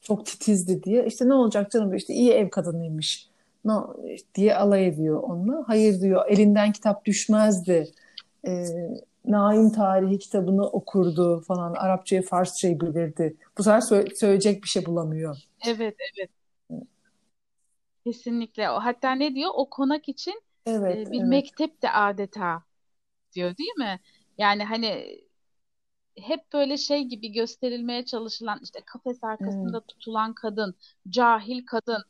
[0.00, 1.06] çok titizdi diye.
[1.06, 3.28] İşte ne olacak canım işte iyi ev kadınıymış.
[3.64, 3.96] No,
[4.34, 5.64] diye alay ediyor onunla.
[5.66, 7.88] Hayır diyor elinden kitap düşmezdi.
[8.46, 8.66] Ee,
[9.24, 11.74] Naim tarihi kitabını okurdu falan.
[11.74, 13.36] Arapçayı, Farsçayı bilirdi.
[13.58, 15.36] Bu sefer sö- söyleyecek bir şey bulamıyor.
[15.66, 16.30] Evet, evet.
[18.06, 18.66] Kesinlikle.
[18.66, 19.50] Hatta ne diyor?
[19.54, 21.28] O konak için evet, e, bir evet.
[21.28, 22.62] mektep de adeta
[23.34, 24.00] diyor değil mi?
[24.38, 25.20] Yani hani
[26.18, 29.88] hep böyle şey gibi gösterilmeye çalışılan işte kafes arkasında evet.
[29.88, 30.74] tutulan kadın,
[31.08, 32.04] cahil kadın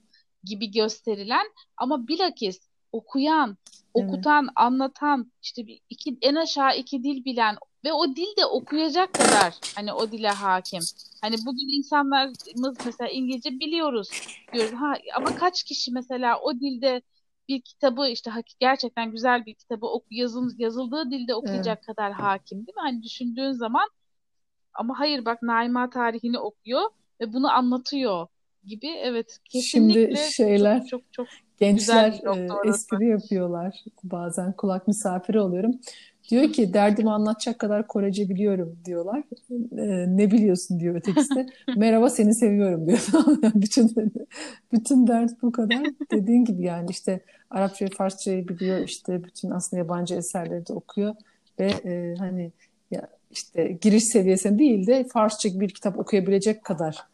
[0.45, 2.61] gibi gösterilen ama bilakis
[2.93, 3.57] okuyan,
[3.95, 4.53] okutan, evet.
[4.57, 9.55] anlatan, işte bir iki en aşağı iki dil bilen ve o dil de okuyacak kadar
[9.77, 10.81] hani o dile hakim.
[11.21, 14.09] Hani bugün insanlarımız mesela İngilizce biliyoruz
[14.53, 14.73] diyoruz.
[14.73, 17.03] Ha ama kaç kişi mesela o dilde
[17.49, 18.31] bir kitabı işte
[18.61, 21.87] gerçekten güzel bir kitabı oku, yazın, yazıldığı dilde okuyacak evet.
[21.87, 22.83] kadar hakim değil mi?
[22.83, 23.89] Hani düşündüğün zaman
[24.75, 26.83] ama hayır bak Naima tarihini okuyor
[27.21, 28.27] ve bunu anlatıyor
[28.65, 28.89] gibi.
[28.89, 31.27] Evet kesinlikle Şimdi şeyler çok çok, çok
[31.59, 33.85] gençler e, espri yapıyorlar.
[34.03, 35.81] Bazen kulak misafiri oluyorum.
[36.31, 39.23] Diyor ki derdimi anlatacak kadar Korece biliyorum diyorlar.
[39.79, 41.47] E, ne biliyorsun diyor ötekisi de.
[41.77, 43.07] Merhaba seni seviyorum diyor.
[43.55, 44.13] bütün
[44.73, 45.83] bütün dert bu kadar.
[46.13, 48.79] Dediğin gibi yani işte Arapça ve Farsçayı biliyor.
[48.79, 51.15] işte bütün aslında yabancı eserleri de okuyor
[51.61, 52.53] ve e, hani
[52.91, 57.07] ya işte giriş seviyesinde değil de Farsça bir kitap okuyabilecek kadar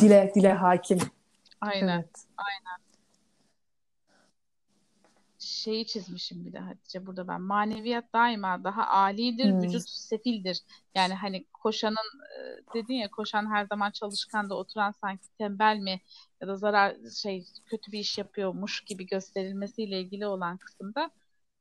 [0.00, 0.98] dile dile hakim.
[1.60, 1.98] Aynen.
[1.98, 2.10] Evet.
[2.36, 2.85] Aynen.
[5.56, 7.40] Şeyi çizmişim bir de Hatice burada ben.
[7.40, 9.62] Maneviyat daima daha alidir, hmm.
[9.62, 10.60] vücut sefildir.
[10.94, 12.40] Yani hani koşanın e,
[12.74, 16.00] dedin ya koşan her zaman çalışkan da oturan sanki tembel mi
[16.40, 21.10] ya da zarar şey kötü bir iş yapıyormuş gibi gösterilmesiyle ilgili olan kısımda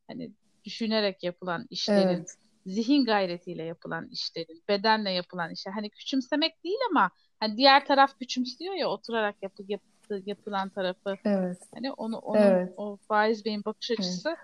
[0.07, 0.31] hani
[0.63, 2.35] düşünerek yapılan işlerin evet.
[2.65, 5.71] zihin gayretiyle yapılan işlerin, bedenle yapılan işler.
[5.71, 9.81] Hani küçümsemek değil ama hani diğer taraf küçümsüyor ya oturarak yapı, yap,
[10.25, 11.15] yapılan tarafı.
[11.25, 11.57] Evet.
[11.73, 12.73] Hani onu onun evet.
[12.77, 14.37] o Faiz Bey'in bakış açısı evet.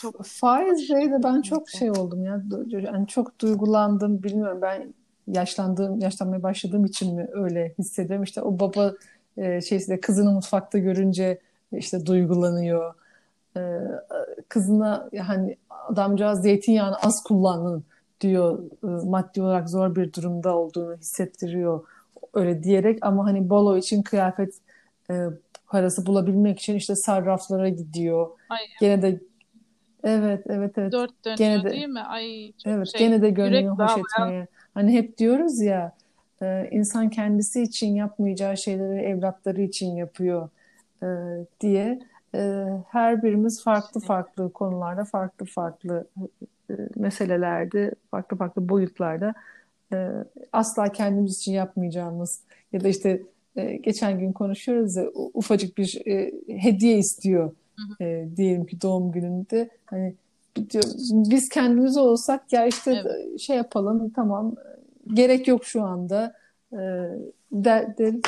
[0.00, 2.42] çok Faiz Bey'de ben çok şey oldum ya.
[2.68, 4.22] Yani çok duygulandım.
[4.22, 4.94] Bilmiyorum ben
[5.26, 8.24] yaşlandığım, yaşlanmaya başladığım için mi öyle hissediyorum.
[8.24, 8.94] İşte o baba
[9.36, 11.38] e, şeysi de kızını mutfakta görünce
[11.72, 12.94] işte duygulanıyor.
[13.56, 13.60] E,
[14.48, 17.84] kızına yani adamcağız zeytinyağını az kullanın
[18.20, 18.58] diyor.
[18.84, 21.84] E, maddi olarak zor bir durumda olduğunu hissettiriyor
[22.34, 24.54] öyle diyerek ama hani balo için kıyafet
[25.10, 25.26] e,
[25.66, 28.30] parası bulabilmek için işte sarraflara gidiyor.
[28.48, 29.20] Ay, gene de
[30.04, 30.92] evet evet evet.
[30.92, 32.00] Dört dönüyor gene de, değil mi?
[32.00, 33.06] Ay çok evet, şey.
[33.06, 34.46] Gene de gönlünü hoş etmeye.
[34.74, 35.92] Hani hep diyoruz ya
[36.42, 40.48] e, insan kendisi için yapmayacağı şeyleri evlatları için yapıyor
[41.02, 41.06] e,
[41.60, 41.98] diye
[42.34, 46.06] e, her birimiz farklı farklı konularda farklı farklı
[46.70, 49.34] e, meselelerde farklı farklı boyutlarda
[50.52, 52.40] asla kendimiz için yapmayacağımız
[52.72, 53.22] ya da işte
[53.56, 57.52] e, geçen gün konuşuyoruz ya ufacık bir e, hediye istiyor
[58.00, 60.14] e, diyelim ki doğum gününde hani
[60.70, 63.40] diyor, biz kendimiz olsak ya işte evet.
[63.40, 64.54] şey yapalım tamam
[65.14, 66.34] gerek yok şu anda
[66.72, 66.78] e,
[67.52, 68.20] der, deriz.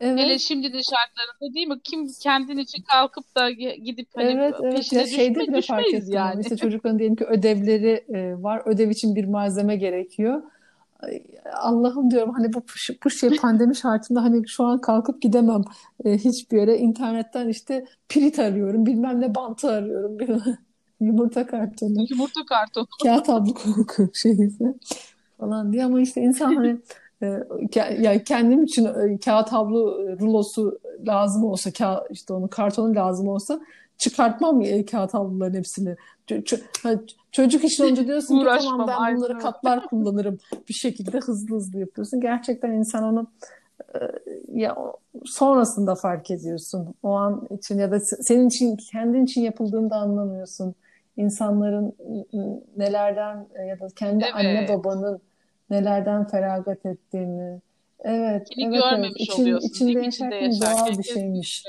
[0.00, 0.18] Evet.
[0.18, 1.80] Hele şimdi de şartlarında değil mi?
[1.84, 4.76] Kim kendin için kalkıp da gidip hani evet, evet.
[4.76, 6.40] peşine ya şeyde bile fark ettim yani.
[6.40, 8.62] İşte çocukların diyelim ki ödevleri e, var.
[8.64, 10.42] Ödev için bir malzeme gerekiyor.
[11.52, 12.64] Allah'ım diyorum hani bu
[13.04, 15.62] bu şey pandemi şartında hani şu an kalkıp gidemem
[16.04, 20.58] e, hiçbir yere internetten işte pirit arıyorum bilmem ne bantı arıyorum bilmem
[21.00, 23.52] yumurta kartonu yumurta kartonu kağıt tablo
[24.14, 24.74] şeyse
[25.38, 26.78] falan diye ama işte insan hani
[27.98, 33.60] yani kendim için e, kağıt havlu rulosu lazım olsa kağıt, işte onun kartonu lazım olsa
[33.98, 35.96] çıkartmam ya kağıt havluların hepsini.
[37.32, 40.38] çocuk için önce diyorsun ki tamam ben bunları katlar kullanırım.
[40.68, 42.20] Bir şekilde hızlı hızlı yapıyorsun.
[42.20, 43.26] Gerçekten insan onu
[43.94, 43.98] e,
[44.54, 44.76] ya
[45.24, 46.94] sonrasında fark ediyorsun.
[47.02, 50.74] O an için ya da senin için kendin için yapıldığını da anlamıyorsun.
[51.16, 51.94] İnsanların
[52.76, 54.34] nelerden ya da kendi evet.
[54.34, 55.20] anne babanın
[55.70, 57.60] nelerden feragat ettiğini.
[58.00, 59.20] Evet, Seni evet, görmemiş evet.
[59.20, 59.68] İçin, oluyorsun.
[59.68, 61.64] İçinde yaşarken doğal bir şeymiş.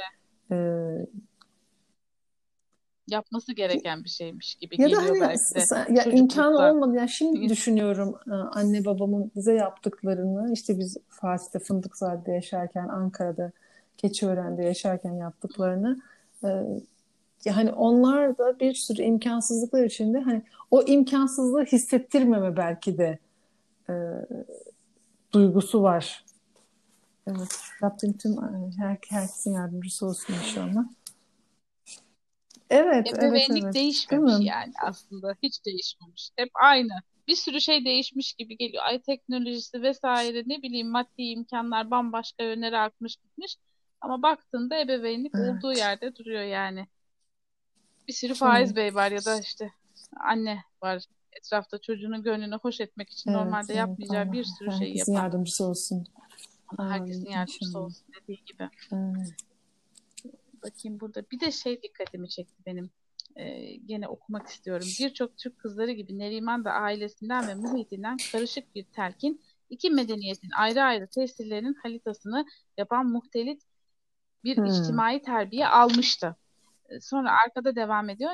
[0.51, 0.55] Ee,
[3.07, 5.93] yapması gereken bir şeymiş gibi ya geliyor da hani, belki de.
[5.93, 6.95] Ya imkanı olmadı.
[6.97, 10.53] Yani şimdi düşünüyorum e, anne babamın bize yaptıklarını.
[10.53, 13.51] İşte biz Fatih'te Fındıkzade'de yaşarken, Ankara'da
[13.97, 16.01] Keçiören'de yaşarken yaptıklarını.
[17.45, 23.19] Yani e, onlar da bir sürü imkansızlıklar içinde hani o imkansızlığı hissettirmeme belki de
[23.89, 23.93] e,
[25.33, 26.25] duygusu var.
[27.27, 27.61] Evet.
[27.83, 30.83] Rabbim tüm e, her, herkesin yardımcısı olsun inşallah.
[32.69, 33.73] Evet, Ebeveynlik evet, evet.
[33.73, 35.35] değişmemiş yani aslında.
[35.43, 36.29] Hiç değişmemiş.
[36.35, 36.93] Hep aynı.
[37.27, 38.83] Bir sürü şey değişmiş gibi geliyor.
[38.85, 43.55] Ay teknolojisi vesaire ne bileyim maddi imkanlar bambaşka yönlere akmış gitmiş.
[44.01, 45.49] Ama baktığında ebeveynlik evet.
[45.49, 46.87] olduğu yerde duruyor yani.
[48.07, 49.71] Bir sürü faiz bey var ya da işte
[50.19, 51.03] anne var
[51.37, 54.31] etrafta çocuğunun gönlünü hoş etmek için evet, normalde evet, yapmayacağı Allah.
[54.31, 55.13] bir sürü şey yapar.
[55.13, 56.07] yardımcısı olsun.
[56.77, 58.69] Allah herkesin yardımcısı olsun dediği gibi.
[58.91, 59.33] Evet.
[60.63, 61.23] Bakayım burada.
[61.31, 62.89] Bir de şey dikkatimi çekti benim.
[63.35, 64.87] Ee, gene okumak istiyorum.
[64.99, 70.83] Birçok Türk kızları gibi Neriman da ailesinden ve muhitinden karışık bir telkin, iki medeniyetin ayrı
[70.83, 72.45] ayrı tesirlerinin halitasını
[72.77, 73.61] yapan muhtelit
[74.43, 74.65] bir hmm.
[74.65, 76.35] içtimai terbiye almıştı.
[77.01, 78.31] Sonra arkada devam ediyor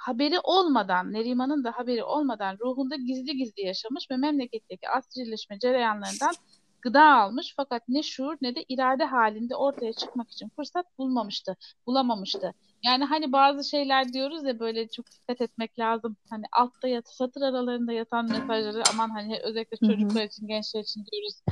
[0.00, 6.34] haberi olmadan, Neriman'ın da haberi olmadan ruhunda gizli gizli yaşamış ve memleketteki asrileşme cereyanlarından
[6.82, 12.54] gıda almış fakat ne şuur ne de irade halinde ortaya çıkmak için fırsat bulmamıştı, bulamamıştı.
[12.82, 16.16] Yani hani bazı şeyler diyoruz ya böyle çok dikkat etmek lazım.
[16.30, 21.42] Hani altta yat, satır aralarında yatan mesajları aman hani özellikle çocuklar için, gençler için diyoruz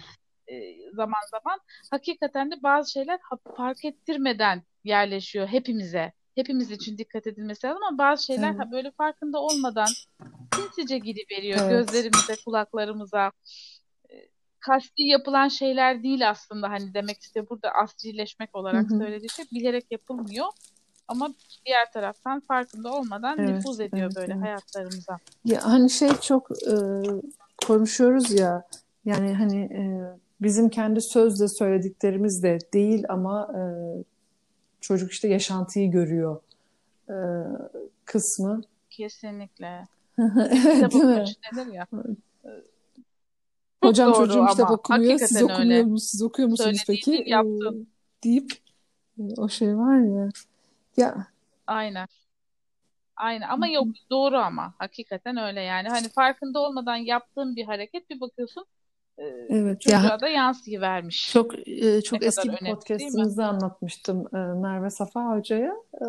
[0.46, 0.54] e,
[0.92, 1.60] zaman zaman.
[1.90, 3.18] Hakikaten de bazı şeyler
[3.56, 8.72] fark ettirmeden yerleşiyor hepimize hepimiz için dikkat edilmesi lazım ama bazı şeyler evet.
[8.72, 9.88] böyle farkında olmadan
[10.54, 11.70] sinsice giriveriyor evet.
[11.70, 13.32] gözlerimize, kulaklarımıza.
[14.10, 14.28] Ee,
[14.60, 18.98] kasti yapılan şeyler değil aslında hani demek istiyor burada asrileşmek olarak Hı-hı.
[18.98, 20.46] söylediği şey bilerek yapılmıyor.
[21.08, 21.34] Ama
[21.66, 24.44] diğer taraftan farkında olmadan evet, nüfuz ediyor evet, böyle evet.
[24.44, 25.18] hayatlarımıza.
[25.44, 26.74] Ya hani şey çok e,
[27.66, 28.62] konuşuyoruz ya
[29.04, 29.82] yani hani e,
[30.40, 33.60] bizim kendi sözle söylediklerimiz de değil ama e,
[34.88, 36.40] çocuk işte yaşantıyı görüyor
[37.08, 37.16] e,
[38.04, 38.60] kısmı.
[38.90, 39.88] Kesinlikle.
[40.18, 41.76] değil mi?
[41.76, 41.86] Ya.
[43.82, 45.18] Hocam doğru çocuğum kitap okumuyor.
[45.18, 45.82] Siz okumuyor öyle.
[45.82, 46.10] musunuz?
[46.10, 47.14] Siz okuyor musunuz peki?
[47.14, 47.44] Ee,
[48.24, 48.52] deyip
[49.18, 50.28] e, o şey var ya.
[50.96, 51.26] Ya.
[51.66, 52.08] Aynen.
[53.16, 55.88] Aynen ama yok doğru ama hakikaten öyle yani.
[55.88, 58.64] Hani farkında olmadan yaptığın bir hareket bir bakıyorsun
[59.48, 61.30] evet, çocuğa ya, da yansıyıvermiş.
[61.32, 65.74] Çok e, çok ne eski bir podcastımızda anlatmıştım e, Merve Safa Hoca'ya.
[65.94, 66.06] E,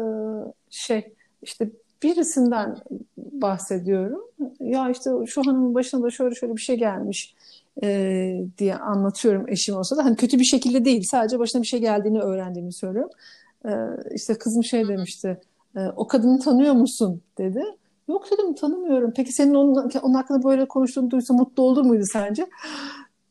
[0.70, 1.70] şey işte
[2.04, 2.78] birisinden
[3.18, 4.22] bahsediyorum.
[4.60, 7.36] Ya işte şu hanımın başına da şöyle şöyle bir şey gelmiş
[7.84, 10.06] e, diye anlatıyorum eşim olsa da.
[10.06, 11.04] Hani kötü bir şekilde değil.
[11.04, 13.12] Sadece başına bir şey geldiğini öğrendiğimi söylüyorum.
[13.66, 13.72] E,
[14.16, 15.42] işte kızım şey demişti.
[15.76, 17.64] E, o kadını tanıyor musun dedi.
[18.10, 19.14] Yok dedim tanımıyorum.
[19.16, 22.50] Peki senin onun, onun hakkında böyle konuştuğunu duysa mutlu olur muydu sence?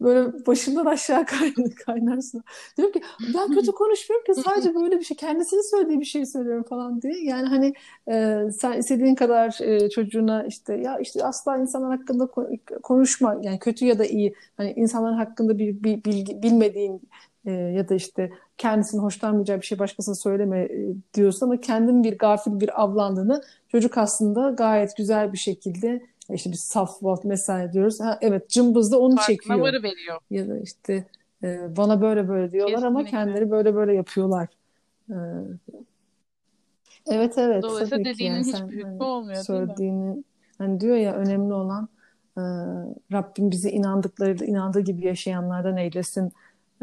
[0.00, 2.42] Böyle başımdan aşağı kaynar, kaynarsın.
[2.76, 3.02] Diyorum ki
[3.34, 7.24] ben kötü konuşmuyorum ki sadece böyle bir şey kendisini söylediği bir şey söylüyorum falan diye.
[7.24, 7.72] Yani hani
[8.08, 12.28] e, sen istediğin kadar e, çocuğuna işte ya işte asla insanlar hakkında
[12.82, 17.02] konuşma yani kötü ya da iyi hani insanların hakkında bir, bir bilgi bilmediğin
[17.44, 22.18] e, ya da işte kendisinin hoşlanmayacağı bir şey başkasına söyleme e, diyorsun ama kendin bir
[22.18, 26.02] gafil bir avlandığını çocuk aslında gayet güzel bir şekilde
[26.34, 28.00] işte biz saf volt mesela diyoruz.
[28.00, 29.58] Ha, evet cımbız da onu Farkına çekiyor.
[29.58, 30.20] varıveriyor.
[30.30, 31.04] Ya da işte
[31.42, 33.10] e, bana böyle böyle diyorlar ama Kesinlikle.
[33.10, 34.48] kendileri böyle böyle yapıyorlar.
[35.10, 35.16] E,
[37.06, 40.24] evet evet Dolayısıyla dediğinin yani hiçbir hükmü hani olmuyor söylediğini
[40.58, 41.88] hani diyor ya önemli olan
[42.36, 42.42] e,
[43.12, 46.32] Rabbim bizi inandıkları inandığı gibi yaşayanlardan eylesin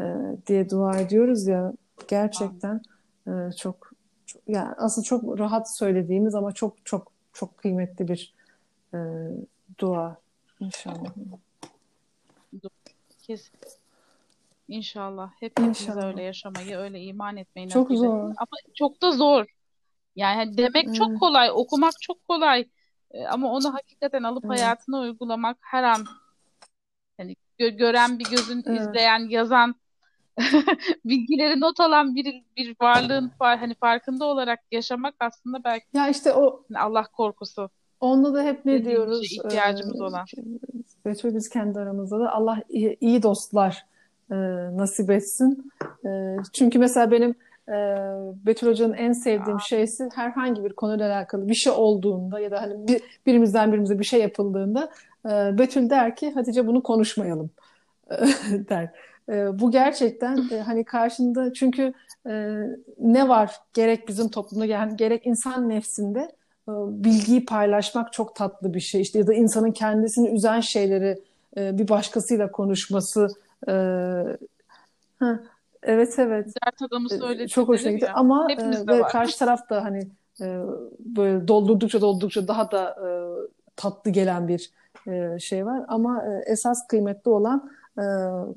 [0.00, 0.04] e,
[0.46, 1.72] diye dua ediyoruz ya
[2.08, 2.80] gerçekten
[3.26, 3.92] e, çok,
[4.26, 8.35] çok yani aslında çok rahat söylediğimiz ama çok çok çok kıymetli bir
[8.96, 8.98] e,
[9.80, 10.16] dua
[10.60, 11.10] inşallah.
[13.22, 13.58] Kesin.
[14.68, 16.04] İnşallah hepimiz İnşallah.
[16.06, 18.20] öyle yaşamayı, öyle iman etmeyi Çok nasip zor.
[18.22, 19.44] Ama çok da zor.
[20.16, 21.18] Yani hani demek çok Evet.
[21.20, 22.68] kolay, okumak çok kolay.
[23.10, 24.52] E, Ama onu hakikaten alıp Evet.
[24.58, 26.04] hayatına uygulamak her an
[27.16, 28.80] hani gö- gören bir gözün, Evet.
[28.80, 29.74] izleyen, yazan,
[31.04, 36.32] bilgileri not alan bir bir varlığın var hani farkında olarak yaşamak aslında belki Ya işte
[36.32, 39.22] o Allah korkusu onda da hep ne diyoruz?
[39.22, 40.26] ihtiyacımız Ee, olan.
[41.04, 43.86] Betül biz kendi aramızda da Allah iyi, iyi dostlar
[44.30, 44.36] e,
[44.76, 45.72] nasip etsin.
[46.06, 47.34] E, çünkü mesela benim
[47.68, 47.74] e,
[48.46, 52.88] Betül Hoca'nın en sevdiğim şeysi herhangi bir konuyla alakalı bir şey olduğunda ya da hani
[52.88, 54.90] bir, birimizden birimize bir şey yapıldığında
[55.26, 57.50] e, Betül der ki Hatice bunu konuşmayalım
[58.50, 58.90] der.
[59.28, 61.92] E, bu gerçekten e, hani karşında çünkü
[62.26, 62.62] e,
[62.98, 66.32] ne var gerek bizim toplumda yani gerek insan nefsinde e,
[66.68, 69.00] bilgiyi paylaşmak çok tatlı bir şey.
[69.00, 71.18] İşte ya da insanın kendisini üzen şeyleri
[71.56, 73.28] e, bir başkasıyla konuşması.
[73.68, 73.72] e,
[75.18, 75.36] heh,
[75.82, 76.46] evet evet.
[76.66, 78.10] Dert adamı E, söyledi çok hoşuna gitti.
[78.14, 80.08] ama e, ve karşı taraf da hani
[80.40, 80.60] e,
[81.00, 83.08] böyle doldurdukça doldurdukça daha da e,
[83.76, 84.70] tatlı gelen bir
[85.08, 85.84] e, şey var.
[85.88, 88.04] Ama e, esas kıymetli olan e,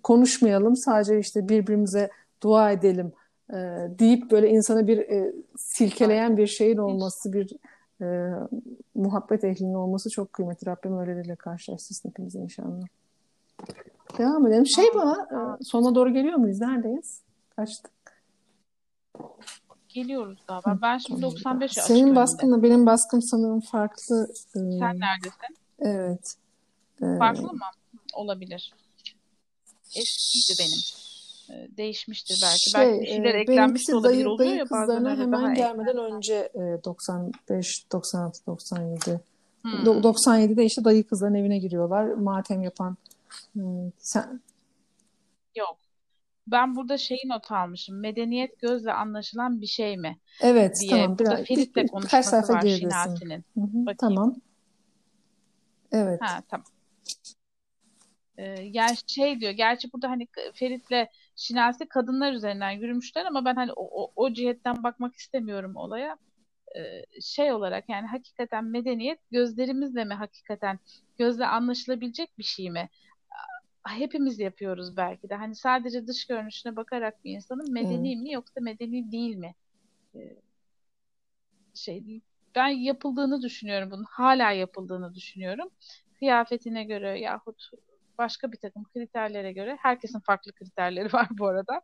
[0.03, 2.09] konuşmayalım sadece işte birbirimize
[2.43, 3.11] dua edelim
[3.49, 3.55] e,
[3.99, 7.49] deyip böyle insana bir e, silkeleyen bir şeyin olması bir
[8.01, 8.05] e,
[8.95, 10.67] muhabbet ehlinin olması çok kıymetli.
[10.67, 12.85] Rabbim öyleleriyle karşılaştırsın hepimizi inşallah.
[14.17, 14.67] Devam edelim.
[14.67, 15.27] Şey bana
[15.59, 16.59] e, sona doğru geliyor muyuz?
[16.61, 17.21] Neredeyiz?
[17.55, 17.91] Kaçtık?
[19.89, 20.81] Geliyoruz daha.
[20.81, 24.27] Ben, şimdi 95 açık Senin baskınla benim baskım sanırım farklı.
[24.55, 25.55] E, Sen neredesin?
[25.79, 26.35] evet.
[27.01, 27.59] E, Farklı mı?
[28.13, 28.73] Olabilir.
[29.95, 30.79] Eskiydi benim.
[31.49, 32.69] Ee, Değişmiştir belki.
[32.69, 34.03] Şey, belki bir şeyler e, eklenmiş olabilir.
[34.17, 39.19] dayı, Oluyor dayı ya bazen kızlarına öyle hemen daha gelmeden önce e, 95, 96, 97.
[39.61, 39.71] Hmm.
[39.71, 42.05] Do- 97'de işte dayı kızların evine giriyorlar.
[42.05, 42.97] Matem yapan.
[43.55, 43.61] e,
[43.97, 44.41] sen,
[45.55, 45.77] Yok.
[46.47, 47.99] Ben burada şeyi not almışım.
[47.99, 50.17] Medeniyet gözle anlaşılan bir şey mi?
[50.41, 50.91] evet diye.
[50.91, 51.17] tamam.
[51.19, 52.61] Burada Biraz, Ferit'le bir- konuşması sayfa var.
[52.61, 53.45] Şinasi'nin.
[53.97, 54.35] Tamam.
[55.91, 56.21] Evet.
[56.21, 56.65] Ha tamam.
[58.37, 59.51] Ee, yani şey diyor.
[59.51, 61.07] Gerçi burada hani Ferit'le
[61.39, 66.17] Şinasi kadınlar üzerinden yürümüşler ama ben hani o, o, o cihetten bakmak istemiyorum olaya.
[66.75, 70.79] Ee, şey olarak yani hakikaten medeniyet gözlerimizle mi hakikaten
[71.17, 72.89] gözle anlaşılabilecek bir şey mi?
[73.87, 75.35] Hepimiz yapıyoruz belki de.
[75.35, 79.55] Hani sadece dış görünüşüne bakarak bir insanın medeni mi yoksa medeni değil mi?
[80.15, 80.19] Ee,
[81.73, 82.21] şey
[82.55, 84.05] ben yapıldığını düşünüyorum bunun.
[84.09, 85.69] Hala yapıldığını düşünüyorum.
[86.19, 87.71] Kıyafetine göre yahut
[88.19, 91.81] başka bir takım kriterlere göre herkesin farklı kriterleri var bu arada.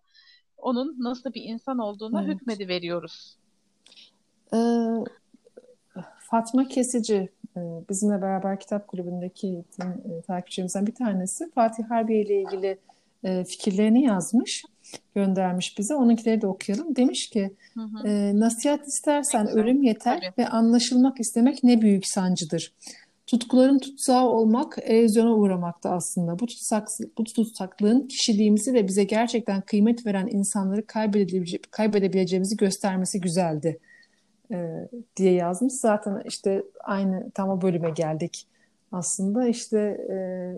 [0.57, 2.35] Onun nasıl bir insan olduğuna Evet.
[2.35, 3.37] hükmedi veriyoruz.
[4.53, 4.57] Ee,
[6.19, 12.77] Fatma Kesici e, bizimle beraber kitap kulübündeki e, takipçimizden bir tanesi Fatih Harbiye ile ilgili
[13.23, 14.63] e, fikirlerini yazmış,
[15.15, 15.95] göndermiş bize.
[15.95, 16.95] Onunkileri de okuyalım.
[16.95, 18.39] Demiş ki Hı hı.
[18.39, 19.59] nasihat istersen güzel.
[19.61, 20.33] ölüm yeter Tabii.
[20.37, 22.73] ve anlaşılmak istemek ne büyük sancıdır.
[23.27, 26.39] Tutkuların tutsağı olmak erozyona uğramakta aslında.
[26.39, 33.79] Bu, tutsak, bu tutsaklığın kişiliğimizi ve bize gerçekten kıymet veren insanları kaybedebilece- kaybedebileceğimizi göstermesi güzeldi
[34.51, 35.73] e, diye yazmış.
[35.73, 38.47] Zaten işte aynı tam o bölüme geldik
[38.91, 39.47] aslında.
[39.47, 39.77] İşte
[40.09, 40.15] e,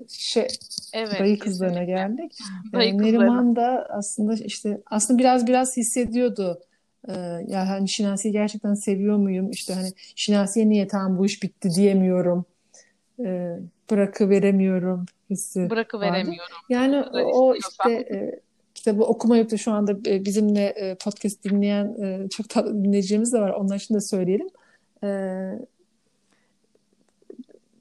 [0.10, 0.48] şey
[0.94, 1.94] Evet, dayı kızlarına kesinlikle.
[1.94, 2.38] geldik.
[2.74, 3.20] E, Dayı kızlarına.
[3.20, 6.60] Neriman da aslında işte aslında biraz biraz hissediyordu.
[7.08, 7.14] E,
[7.48, 9.52] ya hani Şinasi'yi gerçekten seviyor muyum?
[9.52, 12.46] İşte hani Şinasi'ye niye tamam bu iş bitti diyemiyorum.
[13.26, 13.60] E,
[13.92, 15.70] bırakıveremiyorum hissi vardı.
[15.70, 16.56] Bırakıveremiyorum.
[16.70, 18.40] Yani Ne kadar o işte e,
[18.76, 23.40] kitabı okumayıp da şu anda e, bizimle e, podcast dinleyen e, çok tatlı dinleyicilerimiz de
[23.40, 23.50] var.
[23.50, 24.48] Onlar için de söyleyelim.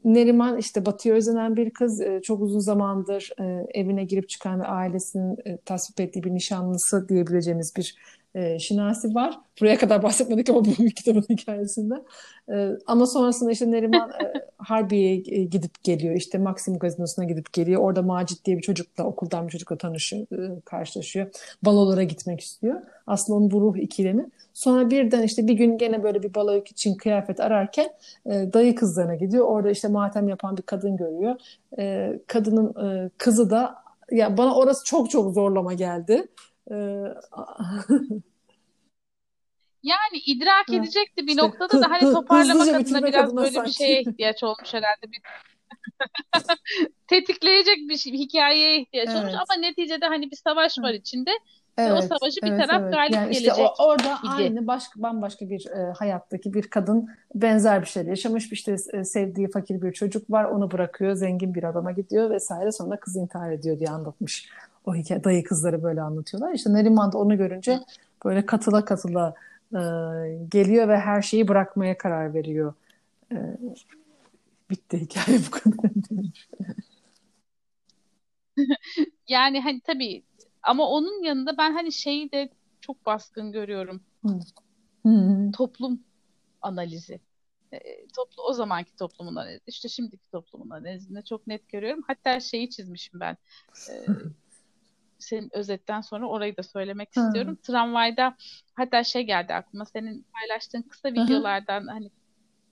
[0.05, 2.03] Neriman işte Batı'ya özenen bir kız.
[2.23, 3.33] Çok uzun zamandır
[3.75, 7.97] evine girip çıkan ve ailesinin tasvip ettiği bir nişanlısı diyebileceğimiz bir
[8.37, 9.39] e, Şinasi var.
[9.61, 11.95] Buraya kadar bahsetmedik ama bu kitabın hikayesinde.
[12.53, 16.15] E, ama sonrasında işte Neriman e, Harbiye'ye e, gidip geliyor.
[16.15, 17.81] İşte Maxim Gazinosu'na gidip geliyor.
[17.81, 21.27] Orada Macit diye bir çocukla, okuldan bir çocukla tanışıyor, e, karşılaşıyor.
[21.63, 22.81] Balolara gitmek istiyor.
[23.07, 24.31] Aslında onun bu ruh ikilemi.
[24.55, 27.89] Sonra birden işte bir gün gene böyle bir balo için kıyafet ararken
[28.27, 29.47] e, dayı kızlarına gidiyor.
[29.47, 31.37] Orada işte matem yapan bir kadın görüyor.
[31.79, 33.75] E, kadının e, kızı da
[34.11, 36.27] ya bana orası çok çok zorlama geldi.
[39.87, 43.69] Yani idrak edecekti bir işte, noktada da hani toparlamak adına biraz böyle sanki.
[43.69, 45.13] bir şeye ihtiyaç olmuş herhalde.
[45.13, 45.21] Bir
[47.07, 49.19] tetikleyecek bir şey, hikayeye ihtiyaç evet.
[49.19, 51.31] olmuş ama neticede hani bir savaş var içinde.
[51.79, 52.95] Evet, o savaşı bir evet, taraf evet.
[52.95, 53.53] galip yani gelecek.
[53.53, 54.29] Işte o, orada idi.
[54.29, 58.53] aynı başka bambaşka bir e, hayattaki bir kadın benzer bir şey yaşamış.
[58.53, 60.45] İşte e, sevdiği fakir bir çocuk var.
[60.45, 61.15] Onu bırakıyor.
[61.15, 62.73] Zengin bir adama gidiyor vesaire.
[62.73, 64.49] Sonra kız intihar ediyor diye anlatmış.
[64.87, 66.55] O hikaye dayı kızları böyle anlatıyorlar.
[66.55, 67.81] İşte Neriman da onu görünce
[68.25, 69.35] böyle katıla katıla
[69.73, 69.81] e,
[70.51, 72.75] geliyor ve her şeyi bırakmaya karar veriyor.
[73.33, 73.37] E,
[74.71, 75.91] bitti hikaye bu kadar.
[79.29, 80.23] yani hani tabii
[80.63, 82.49] ama onun yanında ben hani şeyi de
[82.81, 84.01] çok baskın görüyorum.
[85.03, 85.53] Hmm.
[85.53, 86.01] Toplum
[86.63, 87.21] analizi.
[87.73, 87.79] E,
[88.17, 89.61] toplu o zamanki toplumun analizi.
[89.67, 92.05] İşte şimdiki toplumun analizinde çok net görüyorum.
[92.07, 93.37] Hatta şeyi çizmişim ben.
[93.91, 94.07] E,
[95.19, 97.27] senin özetten sonra orayı da söylemek hmm.
[97.27, 97.59] istiyorum.
[97.63, 98.37] Tramvayda
[98.75, 99.85] hatta şey geldi aklıma.
[99.85, 102.11] Senin paylaştığın kısa videolardan hani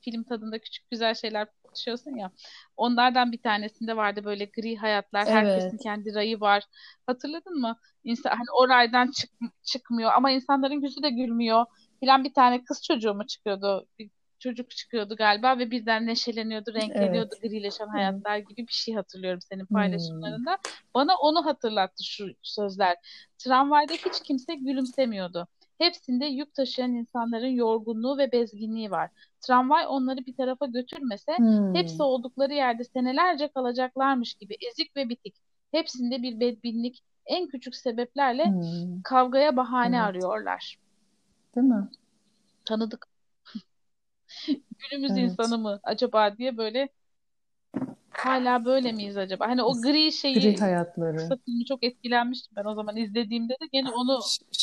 [0.00, 2.30] film tadında küçük güzel şeyler tartışıyorsun ya.
[2.76, 5.22] Onlardan bir tanesinde vardı böyle gri hayatlar.
[5.22, 5.34] Evet.
[5.34, 6.64] Herkesin kendi rayı var.
[7.06, 7.76] Hatırladın mı?
[8.04, 9.30] İnsan hani o raydan çık,
[9.62, 11.66] çıkmıyor ama insanların yüzü de gülmüyor.
[12.00, 13.86] Filan bir tane kız çocuğu mu çıkıyordu?
[13.98, 14.10] Bir
[14.44, 17.42] çocuk çıkıyordu galiba ve birden neşeleniyordu, renkleniyordu, evet.
[17.42, 20.50] grileşen hayatlar gibi bir şey hatırlıyorum senin paylaşımlarında.
[20.50, 20.72] Hmm.
[20.94, 22.96] Bana onu hatırlattı şu sözler.
[23.38, 25.46] Tramvayda hiç kimse gülümsemiyordu.
[25.78, 29.10] Hepsinde yük taşıyan insanların yorgunluğu ve bezginliği var.
[29.40, 31.74] Tramvay onları bir tarafa götürmese hmm.
[31.74, 35.34] hepsi oldukları yerde senelerce kalacaklarmış gibi ezik ve bitik.
[35.70, 39.02] Hepsinde bir bedbinlik, en küçük sebeplerle hmm.
[39.02, 40.06] kavgaya bahane evet.
[40.06, 40.78] arıyorlar.
[41.56, 41.88] Değil mi?
[42.64, 43.13] Tanıdık.
[44.90, 45.30] Günümüz evet.
[45.30, 46.88] insanı mı acaba diye böyle
[48.10, 49.48] hala böyle miyiz acaba?
[49.48, 51.38] Hani o gri şeyi gri hayatları.
[51.44, 54.20] filmi çok etkilenmiştim ben o zaman izlediğimde de gene onu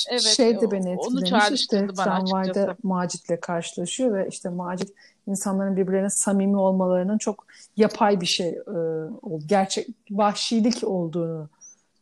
[0.09, 4.93] evet şey de beni etkilemiş işte tramvayda Macit'le karşılaşıyor ve işte Macit
[5.27, 7.45] insanların birbirlerine samimi olmalarının çok
[7.77, 8.57] yapay bir şey e,
[9.45, 11.49] gerçek vahşilik olduğunu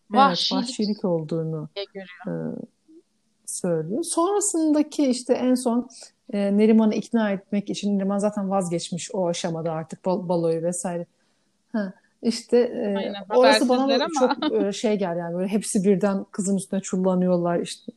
[0.09, 1.69] vahşilik, evet, vahşilik olduğunu
[2.27, 2.31] e,
[3.45, 4.03] söylüyor.
[4.03, 5.89] Sonrasındaki işte en son
[6.33, 11.05] e, Neriman'ı ikna etmek için Neriman zaten vazgeçmiş o aşamada artık bal baloyu vesaire
[11.73, 14.09] Ha, işte e, Aynen, orası bana ama.
[14.19, 17.91] çok e, şey geldi yani böyle hepsi birden kızın üstüne çullanıyorlar işte.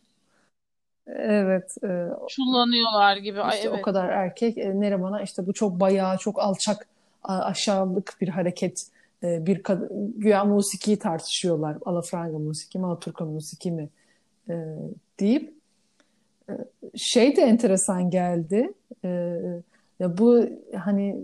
[1.06, 1.74] Evet.
[1.84, 3.40] E, çullanıyorlar gibi.
[3.40, 3.78] Ay, işte evet.
[3.78, 4.58] o kadar erkek.
[4.58, 6.88] E, Neriman'a işte bu çok bayağı çok alçak
[7.24, 8.86] aşağılık bir hareket.
[9.22, 11.76] E, bir kadın, güya musikiyi tartışıyorlar.
[11.84, 13.88] Alafranga musiki mi, Alaturka musiki mi
[14.48, 14.54] e,
[15.20, 15.61] deyip
[16.96, 18.72] şey de enteresan geldi.
[19.04, 19.08] E,
[20.00, 20.46] ya bu
[20.78, 21.16] hani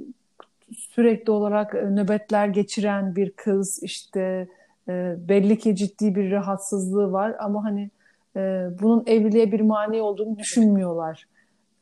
[0.76, 4.48] sürekli olarak e, nöbetler geçiren bir kız işte
[4.88, 7.90] e, belli ki ciddi bir rahatsızlığı var ama hani
[8.36, 11.28] e, bunun evliliğe bir mani olduğunu düşünmüyorlar.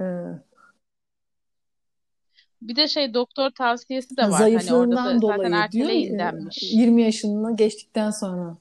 [0.01, 0.05] E,
[2.63, 4.39] bir de şey doktor tavsiyesi de var.
[4.39, 6.73] Zayıflığından hani orada da dolayı zaten diyor, denmiş.
[6.73, 8.57] 20 yaşını geçtikten sonra.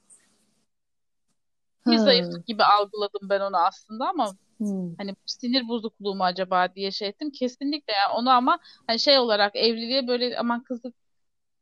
[1.86, 4.94] Bir zayıflık gibi algıladım ben onu aslında ama Hmm.
[4.98, 7.30] Hani sinir bozukluğu mu acaba diye şey ettim.
[7.30, 10.92] Kesinlikle yani onu ama hani şey olarak evliliğe böyle aman kızı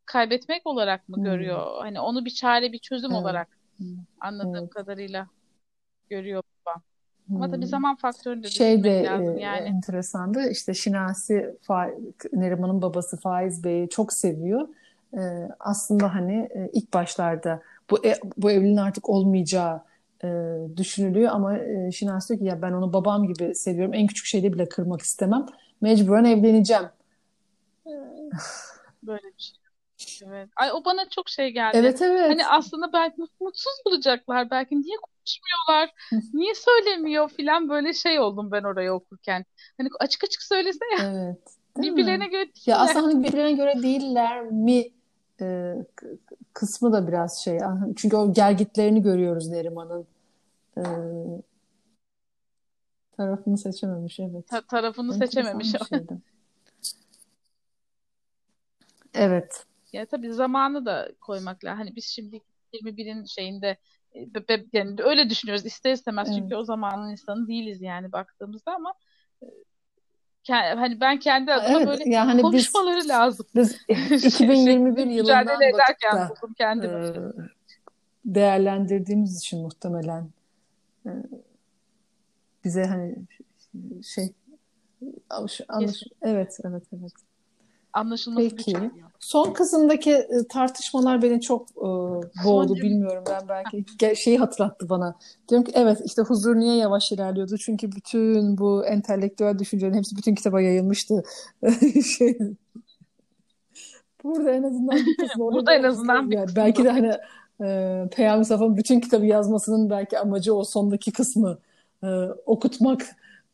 [0.06, 1.24] kaybetmek olarak mı hmm.
[1.24, 1.66] görüyor?
[1.78, 3.22] Hani onu bir çare, bir çözüm evet.
[3.22, 3.96] olarak hmm.
[4.20, 4.70] anladığım evet.
[4.70, 5.28] kadarıyla
[6.10, 6.82] görüyor babam.
[7.26, 7.36] Hmm.
[7.36, 7.66] Ama tabii hmm.
[7.66, 9.68] zaman faktörünü de şey de lazım e, yani.
[9.68, 10.50] enteresandı.
[10.50, 11.56] İşte Şinasi
[12.32, 14.68] Neriman'ın babası Faiz Bey'i çok seviyor.
[15.14, 19.82] Ee, aslında hani e, ilk başlarda bu e, bu evliliğin artık olmayacağı
[20.24, 20.28] e,
[20.76, 23.94] düşünülüyor ama e, Şinas diyor ki ya ben onu babam gibi seviyorum.
[23.94, 25.46] En küçük şeyde bile kırmak istemem.
[25.80, 26.84] Mecburen evleneceğim.
[29.02, 30.28] Böyle bir şey.
[30.28, 30.48] Evet.
[30.56, 31.76] Ay o bana çok şey geldi.
[31.76, 32.30] Evet evet.
[32.30, 34.50] Hani aslında belki mutsuz bulacaklar.
[34.50, 35.90] Belki niye konuşmuyorlar?
[36.34, 39.44] niye söylemiyor filan böyle şey oldum ben orayı okurken.
[39.78, 40.98] Hani açık açık söylesene.
[41.02, 41.38] Evet.
[41.78, 42.62] Birbirlerine göre değiller.
[42.66, 44.84] Ya aslında hani birbirlerine göre değiller mi
[45.40, 45.74] e,
[46.52, 47.58] kısmı da biraz şey.
[47.96, 50.06] Çünkü o gergitlerini görüyoruz Neriman'ın.
[50.76, 50.82] E,
[53.16, 54.48] tarafını seçememiş evet.
[54.48, 55.72] Ta- tarafını Enteresan seçememiş.
[59.14, 59.66] evet.
[59.92, 61.78] Ya tabii zamanı da koymak lazım.
[61.78, 62.40] Hani biz şimdi
[62.72, 63.76] 21'in şeyinde
[64.72, 66.38] yani öyle düşünüyoruz ister istemez evet.
[66.38, 68.94] çünkü o zamanın insanı değiliz yani baktığımızda ama
[70.50, 73.46] hani ben kendi adıma evet, böyle yani konuşmaları biz, lazım.
[73.54, 73.78] Biz
[74.24, 76.94] 2021 yılından mücadele ederken buldum kendimi.
[76.94, 77.12] E,
[78.24, 80.43] değerlendirdiğimiz için muhtemelen e,
[82.64, 83.16] bize hani
[84.02, 84.32] şey
[85.30, 87.12] anlaş, anlaş, evet evet evet
[87.92, 88.90] anlaşılması Peki.
[89.20, 91.88] Son kısımdaki e, tartışmalar beni çok e,
[92.44, 95.14] boğdu bilmiyorum ben belki şeyi hatırlattı bana.
[95.48, 97.58] Diyorum ki evet işte huzur niye yavaş ilerliyordu?
[97.58, 101.22] Çünkü bütün bu entelektüel düşüncelerin hepsi bütün kitaba yayılmıştı.
[102.18, 102.38] şey
[104.24, 107.12] Burada en azından bir kısmı Burada en azından bir yani belki de hani
[107.60, 111.58] e, Peyami Safa'nın bütün kitabı yazmasının belki amacı o sondaki kısmı
[112.02, 112.06] e,
[112.46, 113.02] okutmak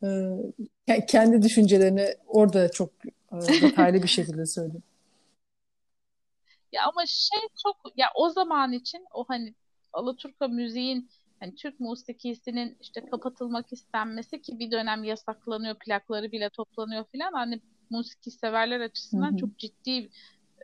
[0.05, 2.91] e, kendi düşüncelerini orada çok
[3.33, 4.77] detaylı bir şekilde söyledi.
[6.73, 9.55] Ya ama şey çok ya o zaman için o hani
[9.93, 17.05] Alaturka müziğin hani Türk musikisinin işte kapatılmak istenmesi ki bir dönem yasaklanıyor plakları bile toplanıyor
[17.13, 19.37] filan hani musiki severler açısından Hı-hı.
[19.37, 20.11] çok ciddi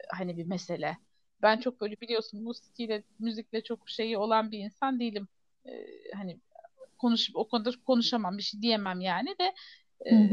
[0.09, 0.97] hani bir mesele.
[1.47, 5.29] Ben çok böyle biliyorsun musikiyle müzikle çok şeyi olan bir insan değilim.
[5.67, 6.41] Ee, hani
[6.99, 9.55] konuşup o konuda konuşamam bir şey diyemem yani de
[10.11, 10.31] e,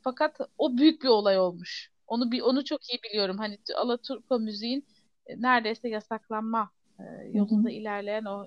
[0.00, 1.90] fakat o büyük bir olay olmuş.
[2.06, 3.38] Onu bir onu çok iyi biliyorum.
[3.38, 4.86] Hani Alaturka müziğin
[5.26, 7.02] e, neredeyse yasaklanma e,
[7.32, 7.76] yolunda Hı-hı.
[7.76, 8.46] ilerleyen o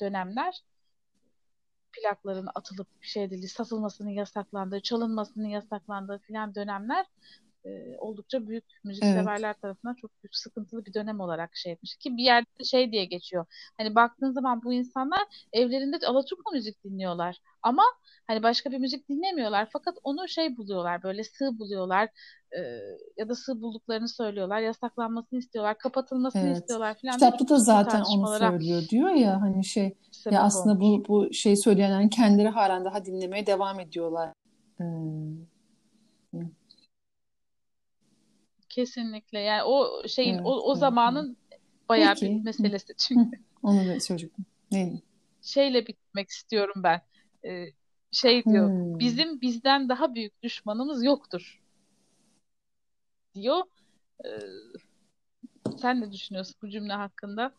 [0.00, 0.62] dönemler
[1.92, 7.06] plakların atılıp şey değil, satılmasının yasaklandığı, çalınmasının yasaklandığı filan dönemler
[7.64, 9.62] e, oldukça büyük müzikseverler evet.
[9.62, 13.46] tarafından çok büyük sıkıntılı bir dönem olarak şey etmiş ki bir yerde şey diye geçiyor.
[13.78, 15.20] Hani baktığın zaman bu insanlar
[15.52, 17.82] evlerinde Alaturka müzik dinliyorlar ama
[18.26, 22.08] hani başka bir müzik dinlemiyorlar fakat onu şey buluyorlar böyle sığ buluyorlar
[22.52, 22.60] e,
[23.16, 26.56] ya da sığ bulduklarını söylüyorlar yasaklanmasını istiyorlar kapatılmasını evet.
[26.56, 27.14] istiyorlar falan.
[27.14, 29.94] Kitapta da zaten onu söylüyor diyor ya hani şey
[30.30, 31.08] ya aslında olmuş.
[31.08, 34.32] bu bu şey söyleyenlerin kendileri halen daha dinlemeye devam ediyorlar.
[34.76, 35.52] Hmm.
[38.72, 39.38] Kesinlikle.
[39.38, 41.60] Yani o şeyin evet, o, o evet, zamanın evet.
[41.88, 42.26] bayağı Peki.
[42.26, 43.38] bir meselesi çünkü.
[43.62, 44.44] Onu da söyleyecektim.
[44.70, 45.02] Neydi?
[45.42, 47.00] Şeyle bitmek istiyorum ben.
[47.44, 47.66] Ee,
[48.12, 48.68] şey diyor.
[48.68, 48.98] Hmm.
[48.98, 51.62] Bizim bizden daha büyük düşmanımız yoktur.
[53.34, 53.62] Diyor.
[54.24, 54.28] Ee,
[55.78, 57.52] sen ne düşünüyorsun bu cümle hakkında?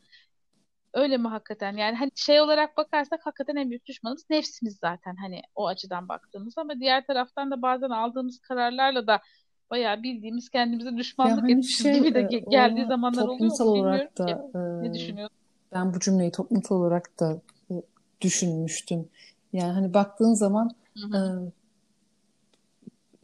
[0.93, 1.77] Öyle mi hakikaten?
[1.77, 6.57] Yani hani şey olarak bakarsak hakikaten en büyük düşmanımız nefsimiz zaten hani o açıdan baktığımız
[6.57, 9.21] ama diğer taraftan da bazen aldığımız kararlarla da
[9.69, 14.17] bayağı bildiğimiz kendimize düşmanlık yani etmişiz şey, gibi de e, geldiği zamanlar oluyor mu olarak
[14.17, 14.31] da, ki.
[14.55, 15.37] E, ne düşünüyorsun?
[15.73, 17.41] Ben bu cümleyi toplumsal olarak da
[17.71, 17.73] e,
[18.21, 19.09] düşünmüştüm.
[19.53, 21.17] Yani hani baktığın zaman hı hı.
[21.17, 21.63] E,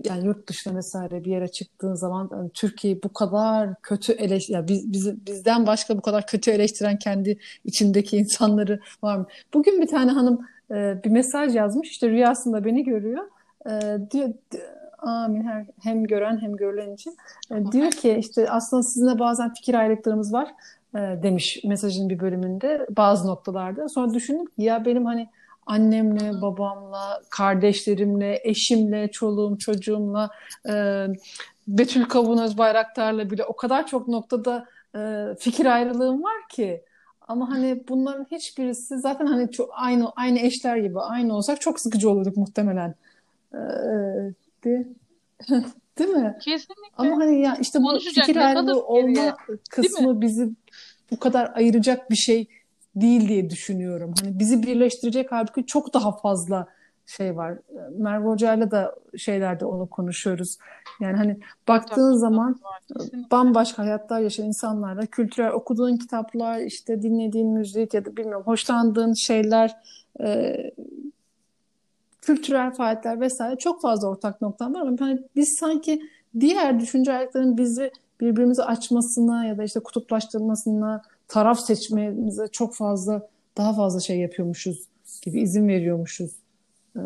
[0.03, 4.67] yani yurt dışına vesaire bir yere çıktığın zaman yani Türkiye'yi bu kadar kötü eleş yani
[4.67, 9.25] biz, biz, bizden başka bu kadar kötü eleştiren kendi içindeki insanları var mı?
[9.53, 10.39] Bugün bir tane hanım
[10.71, 13.23] e, bir mesaj yazmış işte rüyasında beni görüyor.
[13.65, 14.33] E, diyor
[15.01, 15.43] Amin.
[15.43, 17.17] Her, hem gören hem görülen için.
[17.51, 20.51] E, diyor ki işte aslında sizinle bazen fikir ayrılıklarımız var
[20.95, 23.89] e, demiş mesajın bir bölümünde bazı noktalarda.
[23.89, 25.29] Sonra düşündüm ki ya benim hani
[25.65, 30.29] annemle, babamla, kardeşlerimle, eşimle, çoluğum, çocuğumla,
[30.69, 31.05] e,
[31.67, 36.83] Betül Kavunöz Bayraktar'la bile o kadar çok noktada e, fikir ayrılığım var ki.
[37.27, 42.09] Ama hani bunların hiçbirisi zaten hani çok aynı aynı eşler gibi aynı olsak çok sıkıcı
[42.09, 42.95] olurduk muhtemelen.
[43.53, 43.57] Ee,
[44.63, 44.87] de,
[45.99, 46.37] değil mi?
[46.41, 46.93] Kesinlikle.
[46.97, 49.37] Ama hani ya işte bu fikir ayrılığı olma
[49.69, 50.49] kısmı bizi
[51.11, 52.47] bu kadar ayıracak bir şey
[52.95, 54.13] değil diye düşünüyorum.
[54.21, 56.67] Hani bizi birleştirecek halbuki çok daha fazla
[57.05, 57.57] şey var.
[57.97, 60.57] Merve Hoca'yla da şeylerde onu konuşuyoruz.
[60.99, 62.59] Yani hani baktığın zaman
[63.31, 69.75] bambaşka hayatlar yaşayan insanlarla kültürel okuduğun kitaplar, işte dinlediğin müzik ya da bilmiyorum hoşlandığın şeyler
[70.21, 70.55] e,
[72.21, 76.09] kültürel faaliyetler vesaire çok fazla ortak noktam var ama hani biz sanki
[76.39, 77.91] diğer düşünce ayaklarının bizi
[78.21, 84.87] birbirimizi açmasına ya da işte kutuplaştırmasına, taraf seçmemize çok fazla daha fazla şey yapıyormuşuz
[85.21, 86.31] gibi izin veriyormuşuz
[86.95, 87.01] e,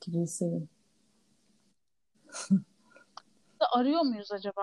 [0.00, 0.68] gibi hissediyorum.
[3.72, 4.62] Arıyor muyuz acaba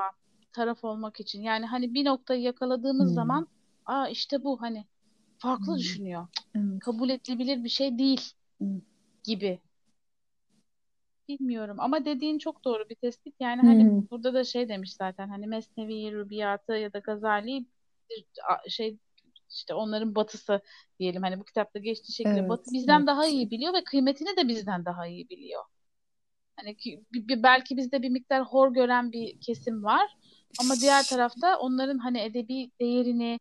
[0.53, 1.41] taraf olmak için?
[1.41, 3.15] Yani hani bir noktayı yakaladığımız hmm.
[3.15, 3.47] zaman
[3.85, 4.85] aa işte bu hani
[5.37, 5.77] farklı hmm.
[5.77, 6.27] düşünüyor.
[6.51, 6.79] Hmm.
[6.79, 8.81] Kabul edilebilir bir şey değil hmm.
[9.23, 9.59] Gibi
[11.27, 13.35] Bilmiyorum ama dediğin çok doğru bir tespit.
[13.39, 14.09] Yani hani hmm.
[14.11, 17.65] burada da şey demiş zaten hani Mesnevi, Rubiyatı ya da Gazali
[18.09, 18.25] bir
[18.69, 18.97] şey
[19.49, 20.61] işte onların batısı
[20.99, 23.07] diyelim hani bu kitapta geçtiği şekilde evet, batı bizden evet.
[23.07, 25.63] daha iyi biliyor ve kıymetini de bizden daha iyi biliyor.
[26.55, 27.03] Hani ki,
[27.43, 30.17] belki bizde bir miktar hor gören bir kesim var
[30.59, 33.39] ama diğer tarafta onların hani edebi değerini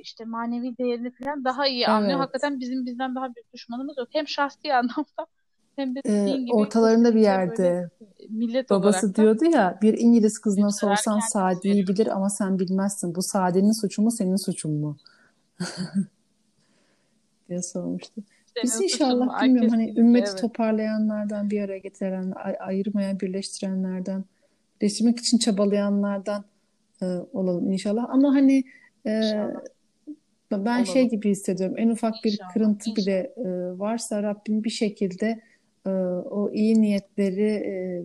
[0.00, 2.12] işte manevi değerini falan daha iyi anlıyor.
[2.12, 2.20] Evet.
[2.20, 4.08] Hakikaten bizim bizden daha büyük düşmanımız yok.
[4.12, 5.26] Hem şahsi anlamda
[5.76, 10.70] hem de Ee, gibi ortalarında bir yerde böyle millet babası diyordu ya bir İngiliz kızına
[10.70, 13.14] sorsan Sadi'yi bilir ama sen bilmezsin.
[13.14, 14.96] Bu Sadi'nin suçu mu senin suçun mu?
[17.48, 18.22] diye sormuştu.
[18.62, 18.84] Biz suçun mu?
[18.84, 20.40] inşallah bilmiyorum hani ümmeti evet.
[20.40, 24.24] toparlayanlardan, bir araya getiren, ay- ayırmayan, birleştirenlerden,
[24.80, 26.44] birleştirmek için çabalayanlardan
[27.02, 28.06] e, olalım inşallah.
[28.10, 28.64] Ama hani
[29.04, 29.60] e, İnşallah
[30.50, 31.10] ben şey olalım.
[31.16, 31.76] gibi hissediyorum.
[31.78, 32.52] En ufak bir İnşallah.
[32.52, 33.06] kırıntı İnşallah.
[33.06, 35.40] bile e, varsa Rabbim bir şekilde
[35.86, 35.90] e,
[36.30, 38.04] o iyi niyetleri, e,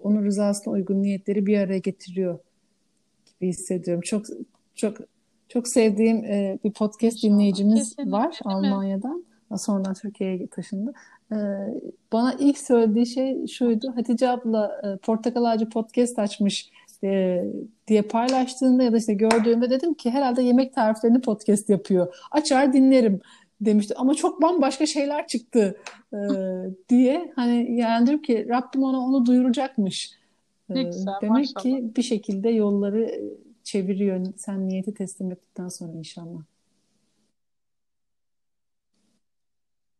[0.00, 2.38] onun rızasına uygun niyetleri bir araya getiriyor
[3.26, 4.00] gibi hissediyorum.
[4.04, 4.24] Çok
[4.74, 4.96] çok
[5.48, 7.32] çok sevdiğim e, bir podcast İnşallah.
[7.34, 8.38] dinleyicimiz Kesinlikle var?
[8.44, 9.24] Almanya'dan.
[9.56, 10.92] Sonradan Türkiye'ye taşındı.
[11.32, 11.36] E,
[12.12, 13.92] bana ilk söylediği şey şuydu.
[13.96, 16.70] Hatice abla e, Portakal Ağacı podcast açmış
[17.04, 17.44] e,
[17.88, 22.14] diye paylaştığında ya da işte gördüğümde dedim ki herhalde yemek tariflerini podcast yapıyor.
[22.30, 23.20] Açar dinlerim
[23.60, 23.94] demişti.
[23.96, 25.76] Ama çok bambaşka şeyler çıktı
[26.12, 26.18] e,
[26.88, 27.32] diye.
[27.36, 30.10] Hani yani diyorum ki Rabbim ona onu duyuracakmış.
[30.70, 31.62] E, güzel demek maşallah.
[31.62, 33.20] ki bir şekilde yolları e,
[33.64, 34.26] çeviriyor.
[34.36, 36.40] Sen niyeti teslim ettikten sonra inşallah.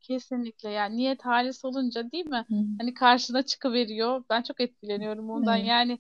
[0.01, 2.45] Kesinlikle yani niyet halis olunca değil mi?
[2.49, 2.55] Hı.
[2.79, 4.23] Hani karşına çıkıveriyor.
[4.31, 5.59] Ben çok etkileniyorum ondan.
[5.59, 5.69] Evet.
[5.69, 5.99] Yani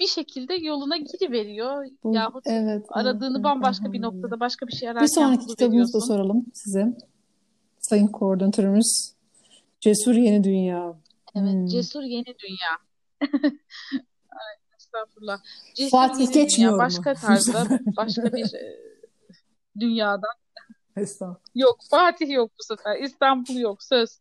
[0.00, 4.22] bir şekilde yoluna giriveriyor Bu, yahut evet, evet, aradığını evet, bambaşka bir elhamdülillah.
[4.22, 6.96] noktada başka bir şey Bir ararken sonraki kitabımızı da soralım size.
[7.78, 9.12] Sayın Koordinatörümüz
[9.80, 10.94] Cesur Yeni Dünya.
[11.34, 11.66] Evet, Hmm.
[11.66, 12.72] Cesur Yeni Dünya.
[14.30, 15.40] Ay, Estağfurullah.
[15.74, 16.78] Cesur Fatih Yeni Dünya geçmiyor mu?
[16.78, 17.66] başka tarzda,
[17.96, 18.76] başka bir e,
[19.80, 20.34] dünyadan.
[20.96, 21.40] Estağfurullah.
[21.54, 23.00] Yok, Fatih yok bu sefer.
[23.00, 24.20] İstanbul yok, söz.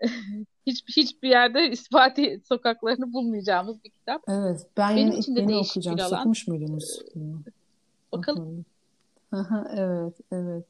[0.66, 4.22] Hiç, hiçbir yerde Fatih sokaklarını bulmayacağımız bir kitap.
[4.28, 5.96] Evet, ben Benim yine için de yeni değişik okuyacağım.
[5.96, 6.20] bir alan.
[6.20, 7.02] okumuş muydunuz?
[8.12, 8.64] Bakalım.
[9.32, 10.64] Aha, evet, evet,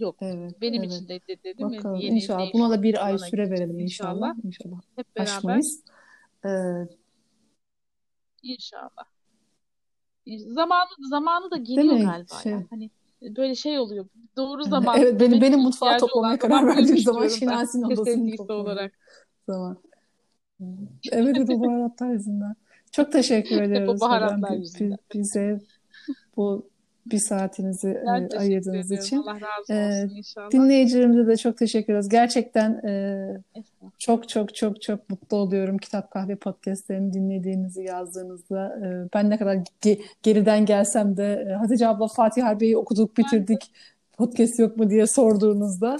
[0.00, 0.92] Yok, evet, benim evet.
[0.92, 2.38] için de de- dedim Bakalım yeni inşallah.
[2.38, 4.14] değişik Buna da bir ay süre verelim inşallah.
[4.14, 4.44] inşallah.
[4.44, 5.82] İnşallah Hep beraber aşmayız.
[6.44, 6.48] Ee,
[8.42, 9.04] inşallah.
[10.46, 12.62] Zamanı zamanı da geliyor galiba Şey, ya.
[12.70, 12.90] Hani
[13.22, 14.06] böyle şey oluyor.
[14.36, 18.92] Doğru zaman evet benim benim ihtiyacı toplamaya karar zaman verdiğim zaman Şinasi'nin odasını topladım olarak.
[19.46, 19.76] Zaman.
[21.12, 22.54] Evet, o baharatlar yüzünden.
[22.92, 24.98] Çok teşekkür ediyoruz hocam baharatlar bi- yüzünden.
[25.14, 25.60] bize
[26.36, 26.66] bu
[27.06, 29.16] bir saatinizi e, Ben teşekkür ayırdığınız için.
[29.16, 30.50] Allah razı E, olsun inşallah.
[30.50, 32.08] dinleyicilerimize de çok teşekkür ediyoruz.
[32.08, 33.26] Gerçekten e,
[33.98, 38.78] çok çok çok çok mutlu oluyorum Kitap Kahve podcastlerini dinlediğinizi yazdığınızda.
[38.82, 43.70] E, ben ne kadar ge- geriden gelsem de e, Hatice abla Fatih Harbiye'yi okuduk bitirdik
[44.12, 45.96] podcast yok mu diye sorduğunuzda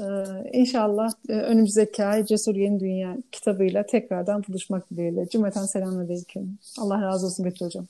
[0.00, 0.04] e,
[0.52, 5.28] inşallah e, önümüzdeki ay Cesur Yeni Dünya kitabıyla tekrardan buluşmak dileğiyle.
[5.28, 6.58] Cümleten selamünaleyküm.
[6.78, 7.86] Allah razı olsun Betül Hocam.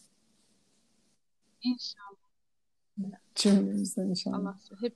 [1.62, 2.14] inşallah.
[3.34, 4.38] Cümlemizden inşallah.
[4.38, 4.95] Allah hep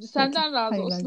[0.00, 0.98] senden razı olsun.